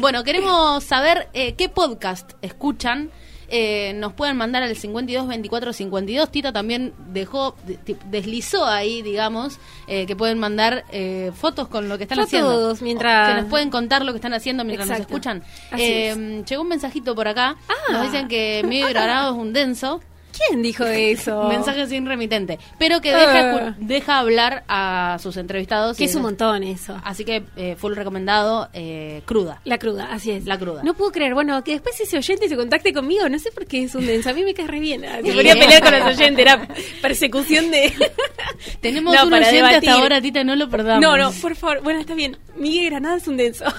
[0.00, 3.10] Bueno, queremos saber eh, qué podcast escuchan.
[3.50, 6.30] Eh, nos pueden mandar al 52 24 52.
[6.30, 11.96] Tita también dejó, de- deslizó ahí, digamos, eh, que pueden mandar eh, fotos con lo
[11.96, 12.76] que están Fotos haciendo.
[12.82, 15.04] mientras- Que nos pueden contar lo que están haciendo mientras Exacto.
[15.04, 15.42] nos escuchan.
[15.80, 17.56] Eh, Llegó un mensajito por acá.
[17.68, 17.92] Ah.
[17.92, 20.00] Nos dicen que Miguel Granado es un denso.
[20.46, 21.44] ¿Quién dijo eso?
[21.48, 22.58] Mensaje sin remitente.
[22.78, 23.74] Pero que deja, Ah.
[23.78, 25.96] deja hablar a sus entrevistados.
[25.96, 26.96] Que es un montón eso.
[27.04, 29.60] Así que eh, full recomendado, eh, cruda.
[29.64, 30.44] La cruda, así es.
[30.46, 30.82] La cruda.
[30.84, 33.84] No puedo creer, bueno, que después ese oyente se contacte conmigo, no sé por qué
[33.84, 35.00] es un denso, a mí me cae re bien.
[35.02, 35.32] Se Sí.
[35.32, 36.68] podría pelear con los oyentes, era
[37.02, 37.92] persecución de...
[38.80, 39.88] Tenemos No, un para oyente debatir.
[39.90, 41.02] hasta ahora, Tita, no lo perdamos.
[41.02, 42.36] No, no, por favor, bueno, está bien.
[42.56, 43.64] Miguel Granada es un denso.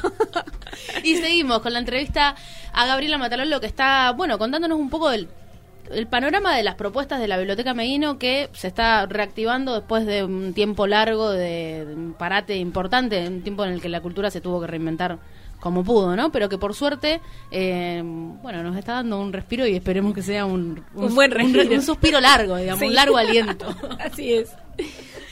[1.03, 2.35] Y seguimos con la entrevista
[2.73, 5.27] a Gabriela Matalolo, que está, bueno, contándonos un poco del
[5.91, 10.23] el panorama de las propuestas de la Biblioteca Meguino que se está reactivando después de
[10.23, 14.29] un tiempo largo de, de un parate importante, un tiempo en el que la cultura
[14.31, 15.19] se tuvo que reinventar
[15.59, 16.31] como pudo, ¿no?
[16.31, 17.19] Pero que por suerte,
[17.51, 21.43] eh, bueno, nos está dando un respiro y esperemos que sea un, Un buen re-
[21.43, 21.75] respiro.
[21.75, 22.85] un suspiro largo, digamos, Sí.
[22.87, 23.67] un largo aliento.
[23.99, 24.53] Así es.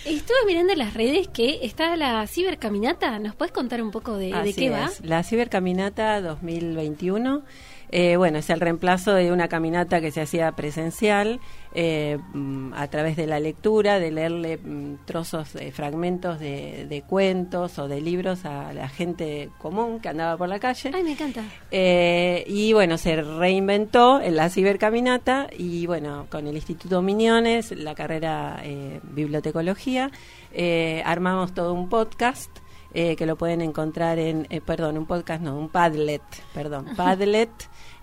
[0.05, 3.17] Estuve mirando en las redes que está la cibercaminata.
[3.19, 4.89] ¿Nos puedes contar un poco de, qué va?
[5.03, 7.43] La Cibercaminata 2021,
[7.89, 11.39] eh, bueno, es el reemplazo de una caminata que se hacía presencial
[11.73, 17.01] eh, mm, a través de la lectura, de leerle mm, trozos, eh, fragmentos de, de
[17.03, 20.91] cuentos o de libros a la gente común que andaba por la calle.
[20.93, 21.43] Ay, me encanta.
[21.71, 27.95] Eh, y bueno, se reinventó en la cibercaminata y bueno, con el Instituto Miñones, la
[27.95, 30.11] carrera eh, Bibliotecología,
[30.51, 32.49] eh, armamos todo un podcast
[32.93, 36.23] eh, que lo pueden encontrar en, eh, perdón, un podcast, no, un Padlet,
[36.53, 37.51] perdón, Padlet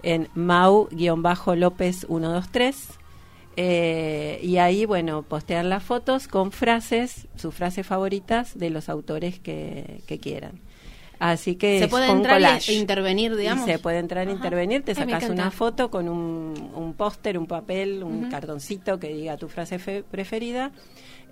[0.04, 2.88] en Mau-López 123.
[3.56, 9.38] Eh, y ahí, bueno, postear las fotos con frases, sus frases favoritas de los autores
[9.38, 10.60] que, que quieran.
[11.20, 12.72] Así que Se puede entrar collage.
[12.72, 13.68] e intervenir, digamos.
[13.68, 17.46] Y se puede entrar e intervenir, te sacas una foto con un, un póster, un
[17.46, 20.72] papel, un cartoncito que diga tu frase fe- preferida.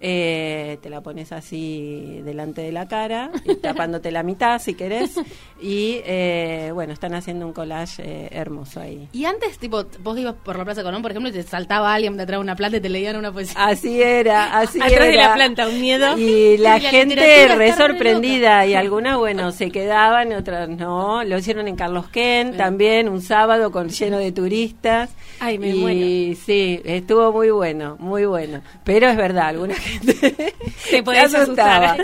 [0.05, 5.15] Eh, te la pones así delante de la cara, y tapándote la mitad si querés.
[5.61, 9.09] Y eh, bueno, están haciendo un collage eh, hermoso ahí.
[9.13, 12.17] Y antes, tipo, vos ibas por la Plaza Colón, por ejemplo, y te saltaba alguien
[12.17, 13.65] detrás de una planta y te leían una poesía.
[13.65, 15.07] Así era, así Atrás era.
[15.07, 16.19] de la planta, un miedo.
[16.19, 21.23] Y la Y la gente re sorprendida y algunas, bueno, se quedaban, otras no.
[21.23, 25.11] Lo hicieron en Carlos Ken también, un sábado con lleno de turistas.
[25.39, 26.41] Ay, me y muero.
[26.45, 28.63] sí, estuvo muy bueno, muy bueno.
[28.85, 31.93] Pero es verdad, alguna Te asustaba.
[31.93, 32.01] asustar.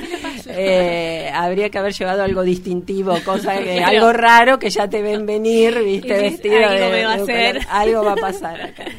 [0.48, 3.86] Eh, habría que haber llevado algo distintivo, cosa que Claro.
[3.98, 7.22] algo raro que ya te ven venir, viste, vestido algo de- me va a de
[7.22, 7.60] hacer.
[7.68, 8.84] algo va a pasar acá.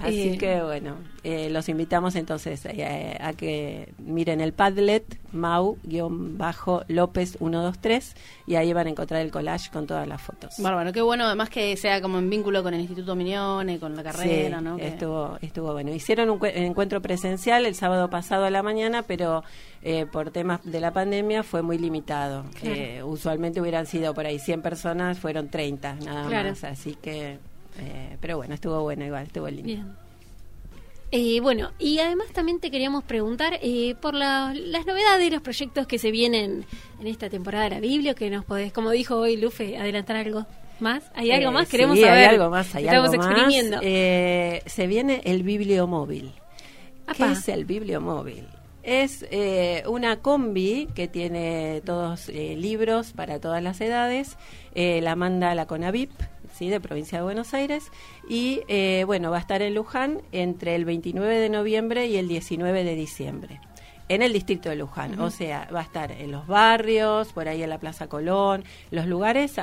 [0.00, 7.36] Así Eh, que bueno, eh, los invitamos entonces eh, a que miren el Padlet Mau-López
[7.38, 8.14] 123
[8.46, 10.54] y ahí van a encontrar el collage con todas las fotos.
[10.58, 14.02] Bárbaro, qué bueno, además que sea como en vínculo con el Instituto Mignone, con la
[14.02, 14.78] carrera, Sí, ¿no?
[14.78, 15.92] Estuvo, estuvo bueno.
[15.92, 19.42] Hicieron un cue- encuentro presencial el sábado pasado a la mañana, pero
[19.82, 22.44] eh, por temas de la pandemia fue muy limitado.
[22.60, 22.76] Claro.
[22.76, 26.50] Eh, usualmente hubieran sido por ahí 100 personas, fueron 30 nada Claro.
[26.50, 26.64] más.
[26.64, 27.38] Así que,
[27.78, 29.64] eh, pero bueno, estuvo bueno igual, estuvo lindo.
[29.64, 29.86] Bien.
[31.12, 35.42] Eh, bueno, y además también te queríamos preguntar eh, por la- las novedades y los
[35.42, 36.64] proyectos que se vienen
[37.00, 40.46] en esta temporada de la Biblia, que nos podés, como dijo hoy Lufe, adelantar algo
[40.78, 41.02] más.
[41.14, 41.68] ¿Hay algo Eh, más?
[41.68, 42.18] Queremos sí, saber.
[42.18, 43.80] hay algo más, hay Estamos algo exprimiendo.
[43.80, 46.32] Se viene el bibliomóvil.
[47.16, 48.46] ¿Qué es el bibliomóvil?
[48.84, 54.36] Es eh, una combi que tiene todos eh, libros para todas las edades.
[54.76, 56.10] Eh, la manda la CONAVIP,
[56.60, 56.68] ¿sí?
[56.68, 57.90] de provincia de Buenos Aires.
[58.28, 62.28] Y eh, bueno, va a estar en Luján entre el 29 de noviembre y el
[62.28, 63.60] 19 de diciembre.
[64.08, 65.18] En el distrito de Luján.
[65.20, 68.64] O sea, va a estar en los barrios, por ahí en la Plaza Colón.
[68.90, 69.58] Los lugares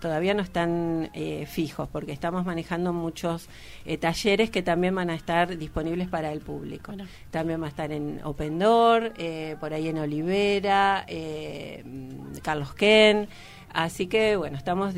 [0.00, 3.48] todavía no están eh, fijos porque estamos manejando muchos
[3.84, 6.92] eh, talleres que también van a estar disponibles para el público.
[6.92, 7.06] Bueno.
[7.30, 13.28] También va a estar en Open Door, eh, por ahí en Olivera, mm, Carlos Ken.
[13.72, 14.94] Así que, bueno, estamos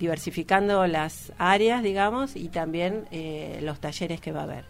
[0.00, 4.64] diversificando las áreas, digamos, y también eh, los talleres que va a haber.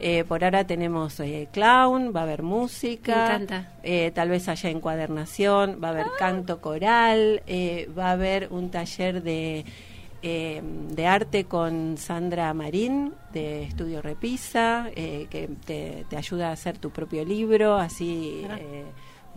[0.00, 3.40] Eh, por ahora tenemos eh, clown, va a haber música,
[3.82, 8.70] eh, tal vez haya encuadernación, va a haber canto coral, eh, va a haber un
[8.70, 9.64] taller de,
[10.22, 16.52] eh, de arte con Sandra Marín de Estudio Repisa, eh, que te, te ayuda a
[16.52, 18.84] hacer tu propio libro, así eh,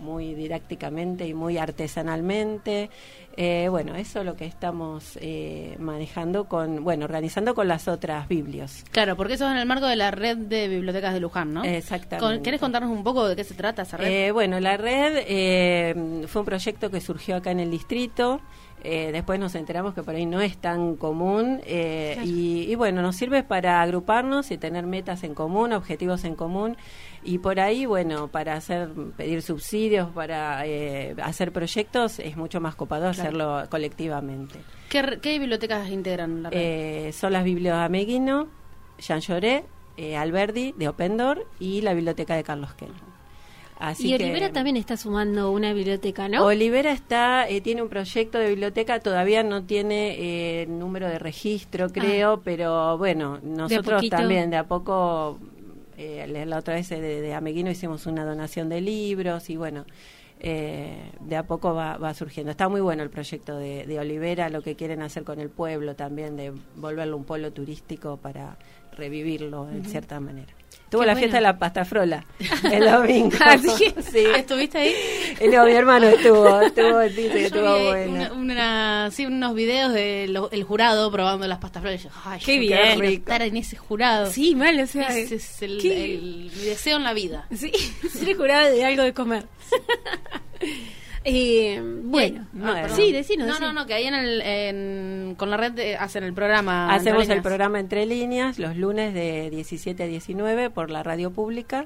[0.02, 2.90] muy didácticamente y muy artesanalmente.
[3.38, 8.28] Eh, bueno, eso es lo que estamos eh, manejando con, bueno, organizando con las otras
[8.28, 8.84] biblios.
[8.92, 11.64] Claro, porque eso es en el marco de la red de bibliotecas de Luján, ¿no?
[11.64, 12.44] Exactamente.
[12.44, 14.08] ¿Querés contarnos un poco de qué se trata esa red?
[14.10, 18.42] Eh, bueno, la red eh, fue un proyecto que surgió acá en el distrito.
[18.84, 23.02] Eh, después nos enteramos que por ahí no es tan común eh, y, y bueno,
[23.02, 26.78] nos sirve para agruparnos y tener metas en común, objetivos en común
[27.24, 32.76] y por ahí, bueno, para hacer pedir subsidios, para eh, hacer proyectos es mucho más
[32.76, 34.60] copado hacerlo colectivamente.
[34.90, 36.60] ¿Qué, qué bibliotecas integran la red?
[36.60, 38.48] Eh, son las biblios Ameguino,
[38.98, 39.66] Jean Lloré,
[39.98, 42.90] eh, Alberdi de Open Door y la biblioteca de Carlos Ken.
[43.82, 46.46] Así y que- Olivera también está sumando una biblioteca, ¿no?
[46.46, 51.90] Olivera está, eh, tiene un proyecto de biblioteca, todavía no tiene eh, número de registro,
[51.90, 55.40] creo, pero bueno, nosotros también de a poco,
[55.98, 59.86] eh, la otra vez eh, de, de Ameguino hicimos una donación de libros y bueno,
[60.40, 62.52] eh, de a poco va, va surgiendo.
[62.52, 65.96] Está muy bueno el proyecto de, de Olivera, lo que quieren hacer con el pueblo
[65.96, 68.58] también, de volverlo un pueblo turístico para
[68.96, 70.54] revivirlo en cierta manera.
[70.92, 71.20] Tuvo Qué la bueno.
[71.20, 72.26] fiesta de la pasta frola
[72.72, 73.32] el domingo.
[73.40, 73.94] Ah, ¿sí?
[74.12, 74.26] sí.
[74.36, 74.94] ¿Estuviste ahí?
[75.50, 77.00] No, mi hermano estuvo, estuvo,
[77.32, 78.12] que Yo estuvo vi bueno.
[78.12, 81.60] una- una- sí, unos videos del jurado probando las
[82.04, 83.00] yo, Ay, Qué bien.
[83.00, 83.14] Rico.
[83.32, 84.26] estar en ese jurado.
[84.30, 85.08] Sí, mal, o sea.
[85.08, 86.04] Ese es el, ¿qué?
[86.16, 87.48] el- mi deseo en la vida.
[87.56, 87.72] Sí,
[88.14, 89.46] ser jurada de algo de comer.
[91.24, 92.96] Eh, bueno, No, Ah, no.
[92.96, 93.48] sí, decinos.
[93.48, 96.92] No, no, no, que ahí en el, en- con la red de- hacen el programa.
[96.94, 101.86] Hacemos el programa Entre Líneas los lunes de 17 a 19 por la radio pública.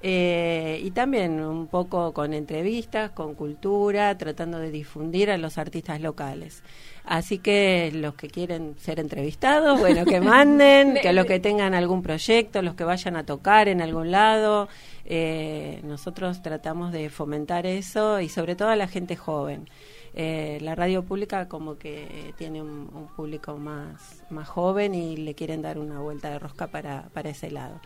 [0.00, 6.00] eh, y también un poco con entrevistas, con cultura, tratando de difundir a los artistas
[6.00, 6.62] locales.
[7.04, 12.02] Así que los que quieren ser entrevistados, bueno, que manden, que los que tengan algún
[12.02, 14.68] proyecto, los que vayan a tocar en algún lado,
[15.10, 19.66] eh, nosotros tratamos de fomentar eso y sobre todo a la gente joven.
[20.14, 25.34] Eh, la radio pública como que tiene un, un público más, más joven y le
[25.34, 27.80] quieren dar una vuelta de rosca para, para ese lado.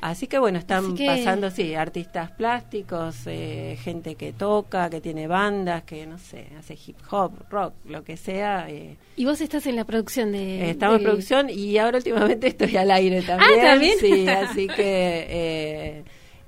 [0.00, 5.26] Así que bueno, están que- pasando, sí, artistas plásticos, eh, gente que toca, que tiene
[5.28, 8.68] bandas, que no sé, hace hip hop, rock, lo que sea.
[8.68, 10.70] eh, Y vos estás en la producción de.
[10.70, 13.60] Estamos en producción y ahora últimamente estoy al aire también.
[13.60, 13.98] Ah, ¿también?
[14.00, 16.04] Sí, así que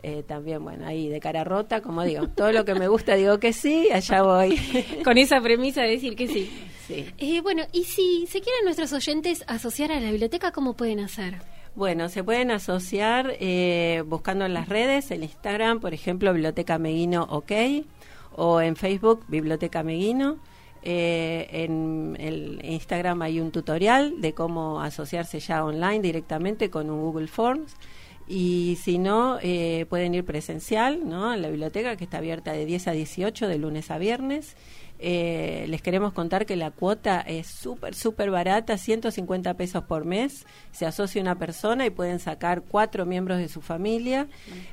[0.06, 3.38] eh, también, bueno, ahí de cara rota, como digo, todo lo que me gusta digo
[3.38, 4.60] que sí, allá voy.
[5.04, 6.50] Con esa premisa de decir que sí.
[6.86, 7.06] sí.
[7.16, 11.38] Eh, bueno, y si se quieren nuestros oyentes asociar a la biblioteca, ¿cómo pueden hacer?
[11.74, 17.22] Bueno, se pueden asociar eh, buscando en las redes, en Instagram, por ejemplo, Biblioteca Meguino
[17.30, 17.52] OK,
[18.36, 20.36] o en Facebook, Biblioteca Meguino.
[20.82, 27.00] Eh, en el Instagram hay un tutorial de cómo asociarse ya online directamente con un
[27.00, 27.74] Google Forms.
[28.26, 31.34] Y si no, eh, pueden ir presencial ¿no?
[31.34, 34.56] en la biblioteca que está abierta de 10 a 18 de lunes a viernes.
[34.98, 40.46] eh, les queremos contar que la cuota es súper, súper barata, 150 pesos por mes.
[40.72, 44.28] Se asocia una persona y pueden sacar cuatro miembros de su familia.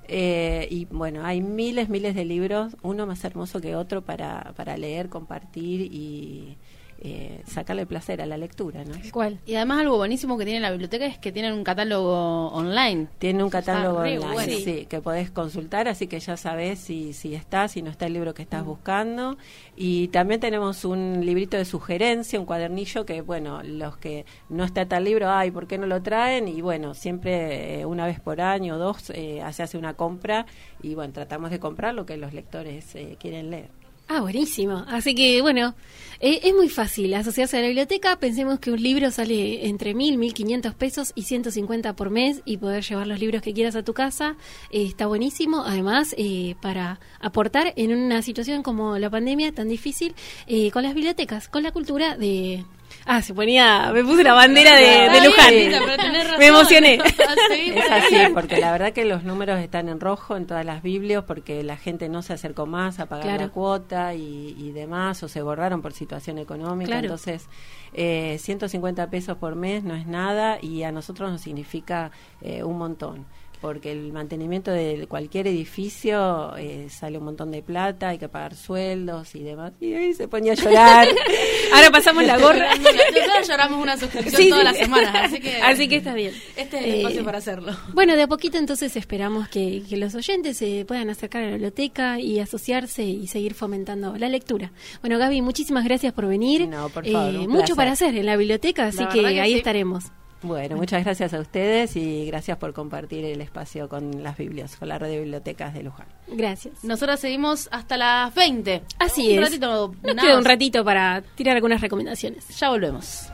[0.07, 4.77] Eh, y bueno, hay miles, miles de libros, uno más hermoso que otro para, para
[4.77, 6.57] leer, compartir y
[7.03, 8.83] eh, sacarle placer a la lectura.
[8.85, 8.93] ¿no?
[9.11, 9.39] ¿Cuál?
[9.45, 13.07] Y además algo buenísimo que tiene la biblioteca es que tienen un catálogo online.
[13.17, 14.53] Tiene un catálogo online, bueno.
[14.53, 18.13] sí, que podés consultar, así que ya sabés si, si está, si no está el
[18.13, 18.49] libro que Mm.
[18.51, 19.37] estás buscando.
[19.75, 24.87] Y también tenemos un librito de sugerencia, un cuadernillo que, bueno, los que no está
[24.87, 26.47] tal libro, ay, ¿por qué no lo traen?
[26.47, 30.45] Y bueno, siempre eh, una vez por año o dos eh, se hace una compra
[30.83, 33.69] y bueno, tratamos de comprar lo que los lectores eh, quieren leer.
[34.13, 34.83] Ah, buenísimo.
[34.89, 35.73] Así que, bueno,
[36.19, 38.19] eh, es muy fácil asociarse a la biblioteca.
[38.19, 42.83] Pensemos que un libro sale entre 1.000, 1.500 pesos y 150 por mes y poder
[42.83, 44.35] llevar los libros que quieras a tu casa.
[44.69, 45.63] eh, está buenísimo.
[45.65, 50.13] Además, eh, para aportar en una situación como la pandemia tan difícil,
[50.45, 52.65] eh, con las bibliotecas, con la cultura de...
[53.05, 55.49] Ah, se ponía, me puse la bandera de, de Luján.
[55.49, 56.39] bien, Lita, pero tenés razón.
[56.39, 56.99] Me emocioné.
[57.51, 61.23] Es así, porque la verdad que los números están en rojo en todas las biblios
[61.25, 63.41] porque la gente no se acercó más a pagar Claro.
[63.43, 66.91] la cuota y, y demás, o se borraron por situación económica.
[66.91, 67.05] Claro.
[67.05, 67.47] Entonces,
[67.93, 72.11] eh, 150 pesos por mes no es nada y a nosotros nos significa
[72.41, 73.25] eh, un montón.
[73.61, 78.55] Porque el mantenimiento de cualquier edificio eh, sale un montón de plata, hay que pagar
[78.55, 79.73] sueldos y demás.
[79.79, 81.07] Y ahí se ponía a llorar.
[81.75, 82.75] Ahora pasamos la gorra.
[82.77, 84.65] Nosotros lloramos una suscripción Sí, todas sí.
[84.71, 86.33] las semanas, así que, Así que está bien.
[86.55, 87.73] este es el Eh, espacio para hacerlo.
[87.93, 91.51] Bueno, de a poquito entonces esperamos que, que los oyentes se puedan acercar a la
[91.51, 94.71] biblioteca y asociarse y seguir fomentando la lectura.
[95.01, 96.67] Bueno, Gaby, muchísimas gracias por venir.
[96.67, 97.75] No, por favor, Eh, un mucho placer.
[97.75, 99.57] para hacer en la biblioteca, así La que, ahí sí.
[99.59, 100.05] estaremos.
[100.43, 104.89] Bueno, muchas gracias a ustedes y gracias por compartir el espacio con las biblias, con
[104.89, 106.07] la red de bibliotecas de Luján.
[106.27, 106.83] Gracias.
[106.83, 108.81] Nosotros seguimos hasta las 20.
[108.99, 109.49] Así un es.
[109.49, 112.47] ratito, Nos queda un ratito para tirar algunas recomendaciones.
[112.59, 113.27] Ya volvemos.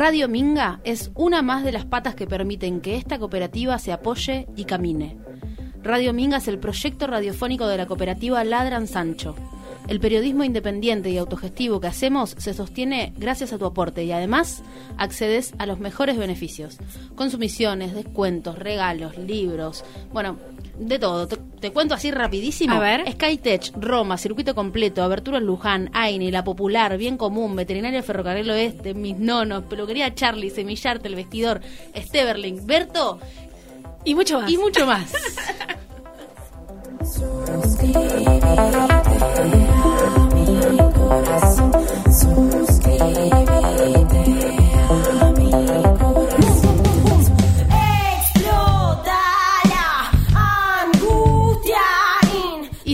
[0.00, 4.46] Radio Minga es una más de las patas que permiten que esta cooperativa se apoye
[4.56, 5.18] y camine.
[5.82, 9.34] Radio Minga es el proyecto radiofónico de la cooperativa Ladran Sancho.
[9.88, 14.62] El periodismo independiente y autogestivo que hacemos se sostiene gracias a tu aporte y además
[14.96, 16.78] accedes a los mejores beneficios.
[17.16, 20.36] Consumiciones, descuentos, regalos, libros, bueno,
[20.78, 21.28] de todo.
[21.60, 22.74] Te, cuento así rapidísimo.
[22.74, 23.10] A ver.
[23.12, 28.94] Skytech, Roma, Circuito Completo, Abertura en Luján, AINI, La Popular, Bien Común, Veterinaria Ferrocarril Oeste,
[28.94, 31.60] Mis Nonos, Peluquería Charlie, Semillarte, El Vestidor,
[31.96, 33.18] Steverling, Berto
[34.04, 34.50] Y mucho más.
[34.50, 35.12] y mucho más.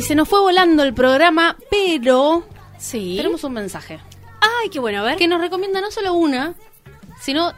[0.07, 2.45] se nos fue volando el programa, pero
[2.79, 3.15] Sí.
[3.17, 3.99] tenemos un mensaje
[4.41, 5.17] Ay, qué bueno, a ver.
[5.17, 6.55] que nos recomienda no solo una,
[7.21, 7.53] sino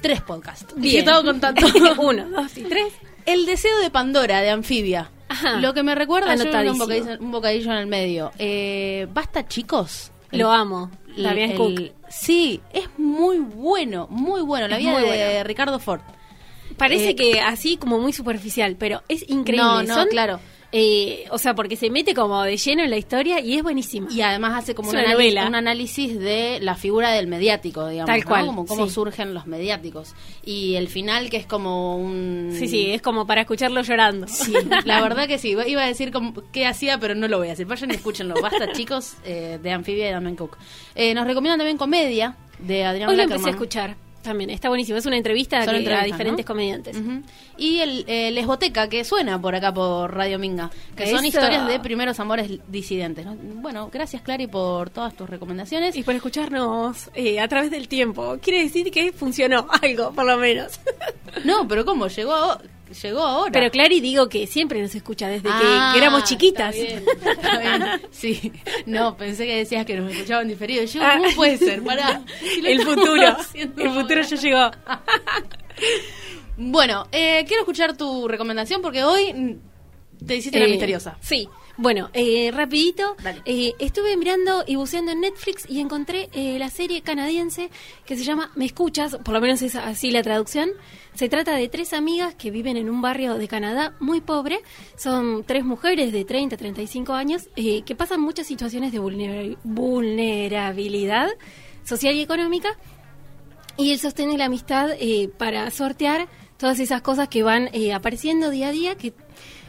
[0.00, 0.74] tres podcasts.
[0.76, 1.04] Bien.
[1.04, 1.66] que todo con tanto.
[1.98, 2.92] Uno, dos y tres.
[3.24, 5.10] El deseo de Pandora de Anfibia.
[5.28, 5.56] Ajá.
[5.60, 8.30] Lo que me recuerda yo un bocadillo, un bocadillo en el medio.
[8.38, 10.12] Eh, Basta, chicos.
[10.30, 10.90] Lo amo.
[11.16, 11.80] El- el- Cook.
[12.08, 14.68] Sí, es muy bueno, muy bueno.
[14.68, 15.44] La Es vida de bueno.
[15.44, 16.00] Ricardo Ford.
[16.76, 19.66] Parece Eh, que así como muy superficial, pero es increíble.
[19.66, 20.40] No, no, Son, claro.
[20.72, 24.08] Eh, o sea, porque se mete como de lleno en la historia y es buenísimo.
[24.10, 25.48] Y además hace como un una análisis, novela.
[25.48, 28.06] un análisis de la figura del mediático, digamos.
[28.06, 28.26] Tal ¿no?
[28.26, 28.94] cual, Como cómo sí.
[28.94, 30.14] surgen los mediáticos.
[30.44, 32.54] Y el final que es como un...
[32.58, 34.26] Sí, sí, es como para escucharlo llorando.
[34.28, 34.54] Sí,
[34.84, 35.56] la verdad que sí.
[35.66, 37.66] Iba a decir como qué hacía, pero no lo voy a decir.
[37.66, 38.34] Vayan y escúchenlo.
[38.40, 40.56] Basta, chicos, eh, de Anfibia y Damián Cook.
[40.94, 44.50] Eh, nos recomiendan también comedia de Adrián Hoy lo empecé a escuchar también.
[44.50, 44.98] Está buenísimo.
[44.98, 46.48] Es una entrevista que- a diferentes ¿no?
[46.48, 46.96] comediantes.
[47.56, 51.26] Y el eh, Lesboteca, que suena por acá por Radio Minga, que son Eso.
[51.38, 53.24] historias de primeros amores disidentes.
[53.24, 53.34] ¿no?
[53.36, 55.96] Bueno, gracias Clary por todas tus recomendaciones.
[55.96, 58.36] Y por escucharnos eh, a través del tiempo.
[58.42, 60.78] Quiere decir que funcionó algo, por lo menos.
[61.44, 62.08] No, pero ¿cómo?
[62.08, 62.60] Llegó, a-
[63.02, 63.50] llegó ahora.
[63.52, 66.74] Pero Clary digo que siempre nos escucha desde Ah, que, que éramos chiquitas.
[66.74, 67.04] Está bien,
[67.36, 68.02] está bien.
[68.10, 68.52] Sí,
[68.86, 70.84] no, pensé que decías que nos escuchaban diferido.
[70.84, 71.16] Yo, Ah.
[71.18, 71.82] ¿cómo puede ser?
[71.82, 72.22] Pará.
[72.64, 73.36] El futuro.
[73.54, 74.70] El futuro ya llegó.
[76.58, 79.58] Bueno, eh, quiero escuchar tu recomendación porque hoy
[80.26, 81.18] te hiciste la Eh, misteriosa.
[81.20, 81.48] Sí.
[81.78, 87.02] Bueno, eh, rapidito, eh, estuve mirando y buceando en Netflix y encontré eh, la serie
[87.02, 87.70] canadiense
[88.06, 90.70] que se llama Me Escuchas, por lo menos es así la traducción.
[91.14, 94.60] Se trata de tres amigas que viven en un barrio de Canadá muy pobre.
[94.96, 101.28] Son tres mujeres de 30, 35 años eh, que pasan muchas situaciones de vulnera- vulnerabilidad
[101.84, 102.70] social y económica
[103.76, 108.48] y él sostiene la amistad eh, para sortear todas esas cosas que van eh, apareciendo
[108.48, 109.12] día a día que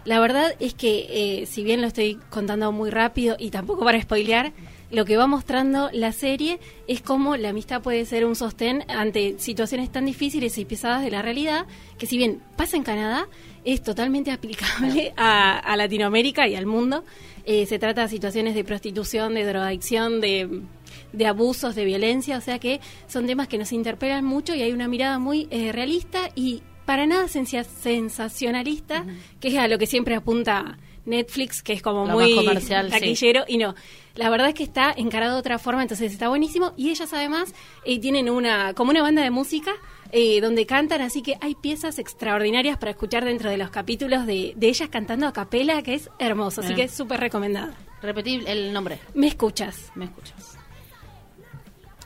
[0.07, 4.01] la verdad es que eh, si bien lo estoy contando muy rápido y tampoco para
[4.01, 4.53] spoilear
[4.89, 9.35] lo que va mostrando la serie es cómo la amistad puede ser un sostén ante
[9.37, 11.65] situaciones tan difíciles y pesadas de la realidad
[11.97, 13.27] que si bien pasa en Canadá
[13.65, 17.03] es totalmente aplicable a, a Latinoamérica y al mundo.
[17.43, 20.61] Eh, se trata de situaciones de prostitución de drogadicción de
[21.13, 24.71] de abusos, de violencia, o sea que son temas que nos interpelan mucho y hay
[24.71, 29.05] una mirada muy eh, realista y para nada sensacionalista,
[29.41, 32.91] que es a lo que siempre apunta Netflix, que es como Lo muy comercial, sí.
[32.93, 33.75] taquillero, y no.
[34.15, 36.71] La verdad es que está encarado de otra forma, entonces está buenísimo.
[36.77, 39.73] Y ellas además eh, tienen una como una banda de música
[40.13, 44.53] eh, donde cantan, así que hay piezas extraordinarias para escuchar dentro de los capítulos de,
[44.55, 47.73] de ellas cantando a capela, que es hermoso, así que es súper recomendada.
[48.01, 48.99] Repetí el nombre.
[49.13, 49.91] ¿Me escuchas?
[49.93, 50.57] ¿Me escuchas?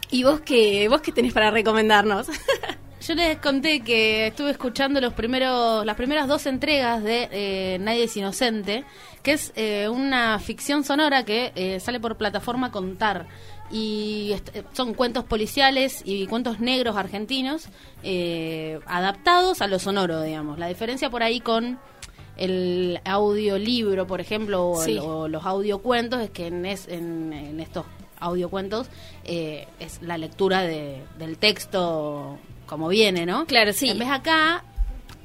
[0.09, 2.25] ¿Y vos qué, vos qué tenés para recomendarnos?
[3.01, 8.03] Yo les conté que estuve escuchando los primeros, las primeras dos entregas de eh, Nadie
[8.03, 8.83] es Inocente,
[9.23, 13.25] que es eh, una ficción sonora que eh, sale por plataforma Contar.
[13.71, 17.69] Y eh, son cuentos policiales y cuentos negros argentinos
[18.03, 20.59] eh, adaptados a lo sonoro, digamos.
[20.59, 21.79] La diferencia por ahí con
[22.37, 27.59] el audiolibro, por ejemplo, o, el- o los audiocuentos, es que en, es- en, en
[27.61, 27.85] estos
[28.19, 28.87] audiocuentos
[29.23, 32.37] eh, es la lectura de- del texto
[32.71, 33.45] como viene, ¿no?
[33.45, 33.89] Claro, sí.
[33.89, 34.63] En vez acá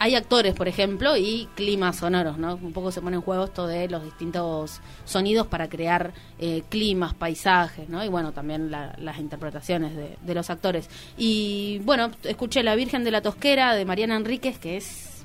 [0.01, 2.57] hay actores, por ejemplo, y climas sonoros, ¿no?
[2.57, 7.15] Un poco se pone en juego esto de los distintos sonidos para crear eh, climas,
[7.15, 8.05] paisajes, ¿no?
[8.05, 10.91] Y bueno, también la- las interpretaciones de, de los actores.
[11.17, 15.25] Y bueno, escuché La Virgen de la Tosquera de Mariana Enríquez, que es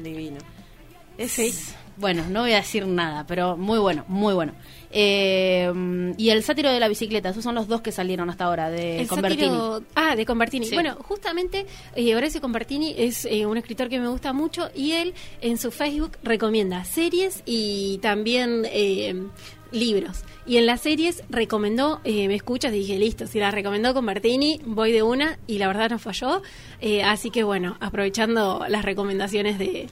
[0.00, 0.38] Divino.
[1.18, 4.52] es, bueno, no voy a decir nada, pero muy bueno, muy bueno.
[4.90, 8.70] Eh, y el sátiro de la bicicleta, esos son los dos que salieron hasta ahora
[8.70, 9.48] de El Convertini.
[9.48, 10.66] sátiro- Ah, de Convertini.
[10.66, 10.74] Sí.
[10.74, 15.14] Bueno, justamente eh, Horacio Convertini es eh, un escritor que me gusta mucho y él
[15.40, 19.14] en su Facebook recomienda series y también eh,
[19.72, 20.24] libros.
[20.46, 24.92] Y en las series recomendó, eh, me escuchas, dije, listo, si la recomendó Convertini, voy
[24.92, 26.42] de una y la verdad no falló.
[26.80, 29.88] Eh, así que bueno, aprovechando las recomendaciones de,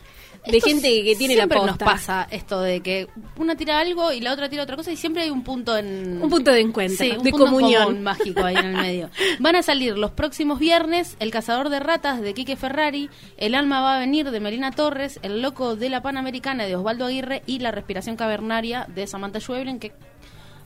[0.47, 1.67] de gente que tiene la posta.
[1.67, 4.97] nos pasa esto de que una tira algo y la otra tira otra cosa y
[4.97, 7.85] siempre hay un punto en Un punto de encuentro, Sí, un de punto comunión.
[7.85, 9.11] común mágico ahí en el medio.
[9.41, 13.81] Van a salir los próximos viernes El cazador de ratas de Quique Ferrari, El alma
[13.81, 17.59] va a venir de Melina Torres, El loco de la Panamericana de Osvaldo Aguirre y
[17.59, 19.93] La respiración cavernaria de Samantha Schweblin que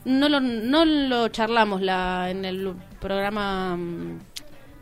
[0.03, 4.19] no lo, no lo charlamos la, en el programa mm,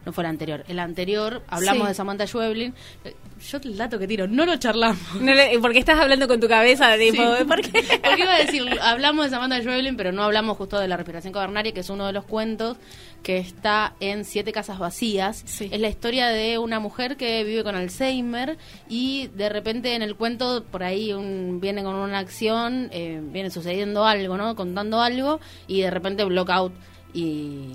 [0.06, 1.88] no fue el anterior, el anterior hablamos Sí.
[1.90, 2.74] de Samantha Schweblin.
[3.06, 3.16] Eh,
[3.50, 5.00] Yo el dato que tiro, no lo charlamos.
[5.22, 7.44] No le- porque estás hablando con tu cabeza, tipo, Sí.
[7.46, 7.84] ¿por qué?
[8.04, 11.32] Porque iba a decir, hablamos de Samantha Schweblin, pero no hablamos justo de la respiración
[11.34, 12.76] cavernaria, que es uno de los cuentos
[13.24, 15.44] que está en Siete Casas Vacías.
[15.46, 15.70] Sí.
[15.72, 18.58] Es la historia de una mujer que vive con Alzheimer
[18.90, 23.50] y de repente en el cuento por ahí un, viene con una acción, eh, viene
[23.52, 24.56] sucediendo algo, ¿no?
[24.56, 26.74] Contando algo y de repente blockout
[27.14, 27.70] y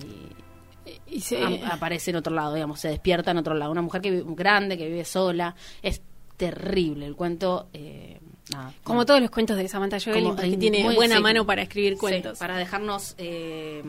[1.14, 3.70] Y se- a- aparece en otro lado, digamos, se despierta en otro lado.
[3.70, 5.54] Una mujer que vive, grande, que vive sola.
[5.82, 6.02] Es
[6.36, 7.68] terrible el cuento.
[7.72, 8.20] eh,
[8.52, 11.22] nada, Como todos los cuentos de Samantha Como porque en- tiene muy- buena sí.
[11.22, 12.38] mano para escribir Sí, cuentos.
[12.38, 13.82] para dejarnos eh,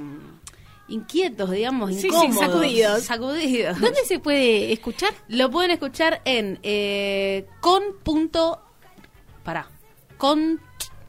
[0.87, 2.35] inquietos, digamos, Sí, sí, incómodos.
[2.39, 3.03] sacudidos.
[3.03, 3.79] sacudidos.
[3.81, 5.09] ¿Dónde se puede escuchar?
[5.27, 8.61] Lo pueden escuchar en eh, con punto
[9.43, 9.67] pará,
[10.17, 10.61] con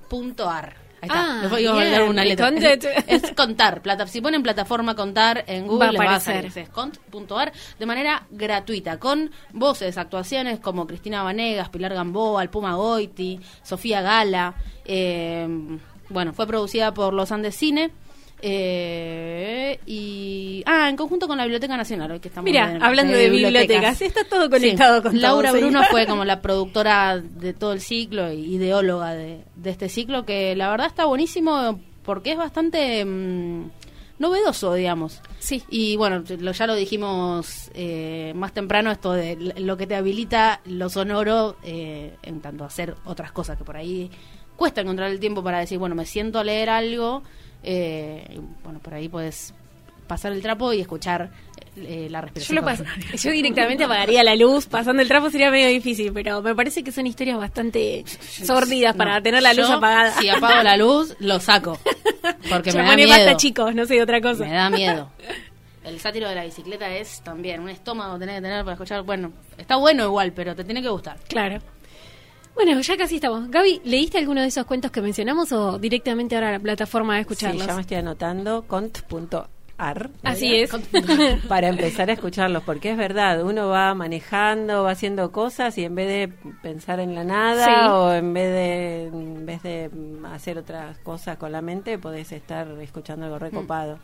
[0.08, 0.76] punto ar.
[1.02, 1.38] Ahí está.
[1.38, 2.48] Ah, Les voy a dar una letra.
[2.48, 2.84] Es,
[3.24, 3.82] es contar.
[3.82, 6.50] Plata, si ponen plataforma contar en Google Va a les va a aparecer.
[6.52, 6.66] salir.
[6.66, 12.74] Es cont.ar de manera gratuita, con voces, actuaciones como Cristina Vanegas, Pilar Gamboa, el Puma
[12.74, 14.54] Goiti, Sofía Gala.
[14.84, 15.46] eh,
[16.08, 17.90] bueno, fue producida por Los Andes Cine.
[18.42, 23.18] Eh, y ah en conjunto con la Biblioteca Nacional hoy que estamos Mira, hablando en
[23.18, 25.52] de bibliotecas, está todo conectado con todo, Laura.
[25.52, 30.24] Bruno fue como la productora de todo el ciclo y ideóloga de, de este ciclo
[30.24, 33.70] que la verdad está buenísimo porque es bastante mm,
[34.18, 35.62] novedoso digamos Sí.
[35.68, 40.60] y bueno lo- ya lo dijimos eh, más temprano esto de lo que te habilita
[40.64, 44.10] lo sonoro eh, en tanto hacer otras cosas que por ahí
[44.56, 47.22] cuesta encontrar el tiempo para decir bueno me siento a leer algo
[47.62, 49.52] eh, y, bueno por ahí puedes
[50.06, 51.30] pasar el trapo y escuchar
[51.76, 52.56] eh, la Yo, respiración.
[52.56, 53.16] lo pas- cavernoria.
[53.22, 56.92] yo directamente apagaría la luz, pasando el trapo sería medio difícil, pero me parece que
[56.92, 60.12] son historias bastante sórdidas para No, tener la luz yo, apagada.
[60.12, 61.78] Si apago la luz, lo saco.
[62.50, 63.10] Porque me da miedo.
[63.10, 64.44] basta, chicos, no sé otra cosa.
[64.44, 65.10] Me da miedo.
[65.84, 69.02] El sátiro de la bicicleta es también un estómago tenés que tener para escuchar.
[69.02, 71.16] Bueno, está bueno igual, pero te tiene que gustar.
[71.28, 71.58] Claro.
[72.56, 73.48] Bueno, ya casi estamos.
[73.50, 77.20] Gaby, ¿leíste alguno de esos cuentos que mencionamos o directamente ahora a la plataforma de
[77.20, 77.66] Sí, escucharlos?
[77.66, 80.10] ya me estoy anotando cont.ar.
[80.22, 80.70] Así es.
[81.48, 85.94] Para empezar a escucharlos, porque es verdad, uno va manejando, va haciendo cosas y en
[85.94, 87.72] vez de pensar en la nada Sí.
[87.90, 92.32] o en vez de en vez de mm, hacer otras cosas con la mente, podés
[92.32, 93.98] estar escuchando algo recopado.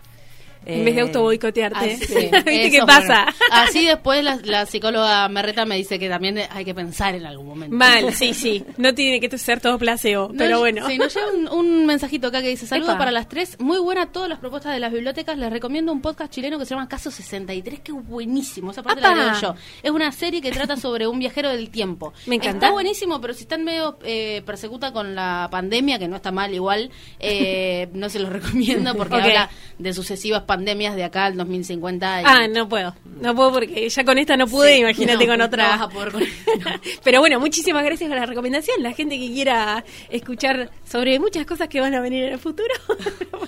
[0.64, 1.94] En vez de Eh, auto boicotearte.
[1.94, 3.24] Así, ¿Viste eso qué pasa?
[3.24, 3.36] bueno.
[3.50, 7.46] Así después la, la psicóloga Merreta me dice que también hay que pensar en algún
[7.46, 7.74] momento.
[7.76, 8.64] Mal, sí, sí.
[8.76, 10.86] No tiene que ser todo placebo, No, pero bueno.
[10.88, 13.58] Sí, nos llega un, un mensajito acá que dice: Saludos para las tres.
[13.60, 15.36] Muy buena todas las propuestas de las bibliotecas.
[15.38, 18.70] Les recomiendo un podcast chileno que se llama Caso 63, que es buenísimo.
[18.70, 19.14] Esa parte ¡Apa!
[19.14, 19.54] la leo yo.
[19.82, 22.12] Es una serie que trata sobre un viajero del tiempo.
[22.26, 22.66] Me encanta.
[22.66, 26.52] Está buenísimo, pero si están medio eh, persecuta con la pandemia, que no está mal
[26.54, 32.20] igual, eh, no se los recomiendo porque habla de sucesivas pandemias de acá al 2050.
[32.20, 32.94] y- Ah, no puedo.
[33.20, 35.68] No puedo porque ya con esta no pude, Sí, imagínate no, con no otra.
[35.68, 36.22] vas a poder con-
[37.05, 38.82] Pero bueno, muchísimas gracias por la recomendación.
[38.82, 42.72] La gente que quiera escuchar sobre muchas cosas que van a venir en el futuro.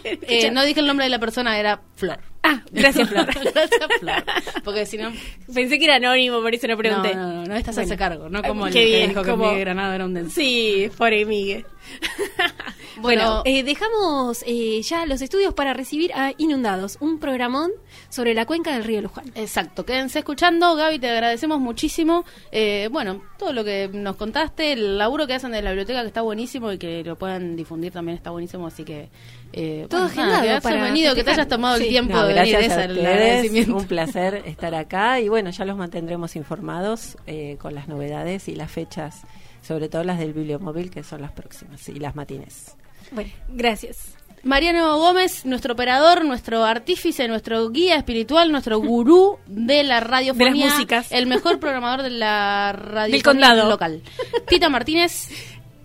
[0.07, 2.19] Eh, no dije el nombre de la persona, era Flor.
[2.57, 3.27] Ah, gracias, Flor.
[3.55, 4.25] Gracias, Flor.
[4.65, 5.13] Porque si no,
[5.53, 7.15] Pensé que era anónimo, por eso no pregunté.
[7.15, 7.93] No, no, no, no estás a Bueno.
[7.95, 10.15] ese cargo, no como el Qué que bien, dijo como- que Miguel Granado era un
[10.15, 10.35] denso.
[10.35, 11.67] Sí, pobre Miguel.
[12.97, 13.43] bueno, Bueno.
[13.45, 17.71] eh, dejamos eh, ya los estudios para recibir a Inundados, un programón
[18.15, 19.25] sobre la cuenca del río Luján.
[19.35, 22.25] Exacto, quédense escuchando, Gaby, te agradecemos muchísimo.
[22.53, 26.07] Eh, bueno, todo lo que nos contaste, el laburo que hacen de la biblioteca que
[26.09, 29.09] está buenísimo y que lo puedan difundir también está buenísimo, así que...
[29.53, 31.85] Eh, Todo bueno, nada, que para venido, que te hayas tomado Sí.
[31.85, 33.77] el tiempo No, de venir, gracias ese a es el ustedes, agradecimiento.
[33.77, 38.55] un placer estar acá y bueno, ya los mantendremos informados eh, con las novedades y
[38.57, 39.23] las fechas,
[39.63, 42.77] sobre todo las del bibliomóvil que son las próximas y las matines.
[43.13, 44.15] Bueno, gracias.
[44.45, 50.59] Mariano Gómez, nuestro operador, nuestro artífice, nuestro guía espiritual, nuestro gurú de la radiofonía, De
[50.61, 51.13] las músicas.
[51.13, 53.23] el mejor programador de la radio
[53.69, 54.03] local.
[54.49, 55.29] Tita Martínez,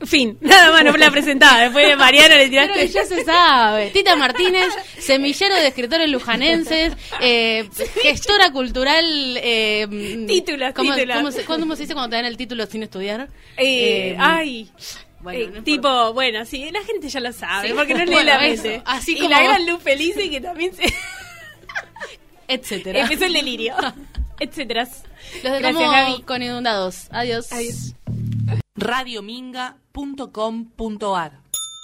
[0.05, 1.59] Fin, nada más no la presentaba.
[1.59, 2.87] Después de Mariana le Pero tiraste.
[2.87, 3.89] ya se sabe.
[3.89, 7.67] Tita Martínez, semillero de escritores lujanenses, eh,
[8.01, 9.03] gestora cultural.
[9.43, 11.17] Eh, Títulos, ¿cómo, títulos.
[11.17, 13.27] ¿cómo se, ¿Cómo se dice cuando te dan el título sin estudiar?
[13.57, 14.71] Eh, Eh, ay.
[15.21, 17.73] Bueno, Eh, no tipo, bueno, sí, la gente ya lo sabe, Sí.
[17.75, 18.81] porque no lee Bueno, la eso, mente.
[18.85, 20.83] así y como- la gran Luz Felice que también se
[22.47, 23.01] Etcétera.
[23.01, 23.75] empezó el delirio,
[24.39, 24.83] etcétera.
[24.83, 25.03] Los
[25.43, 26.21] dejamos Gracias, Gaby.
[26.23, 27.07] con inundados.
[27.11, 27.51] Adiós.
[27.51, 27.93] Adiós.
[28.75, 31.31] radiominga.com.ar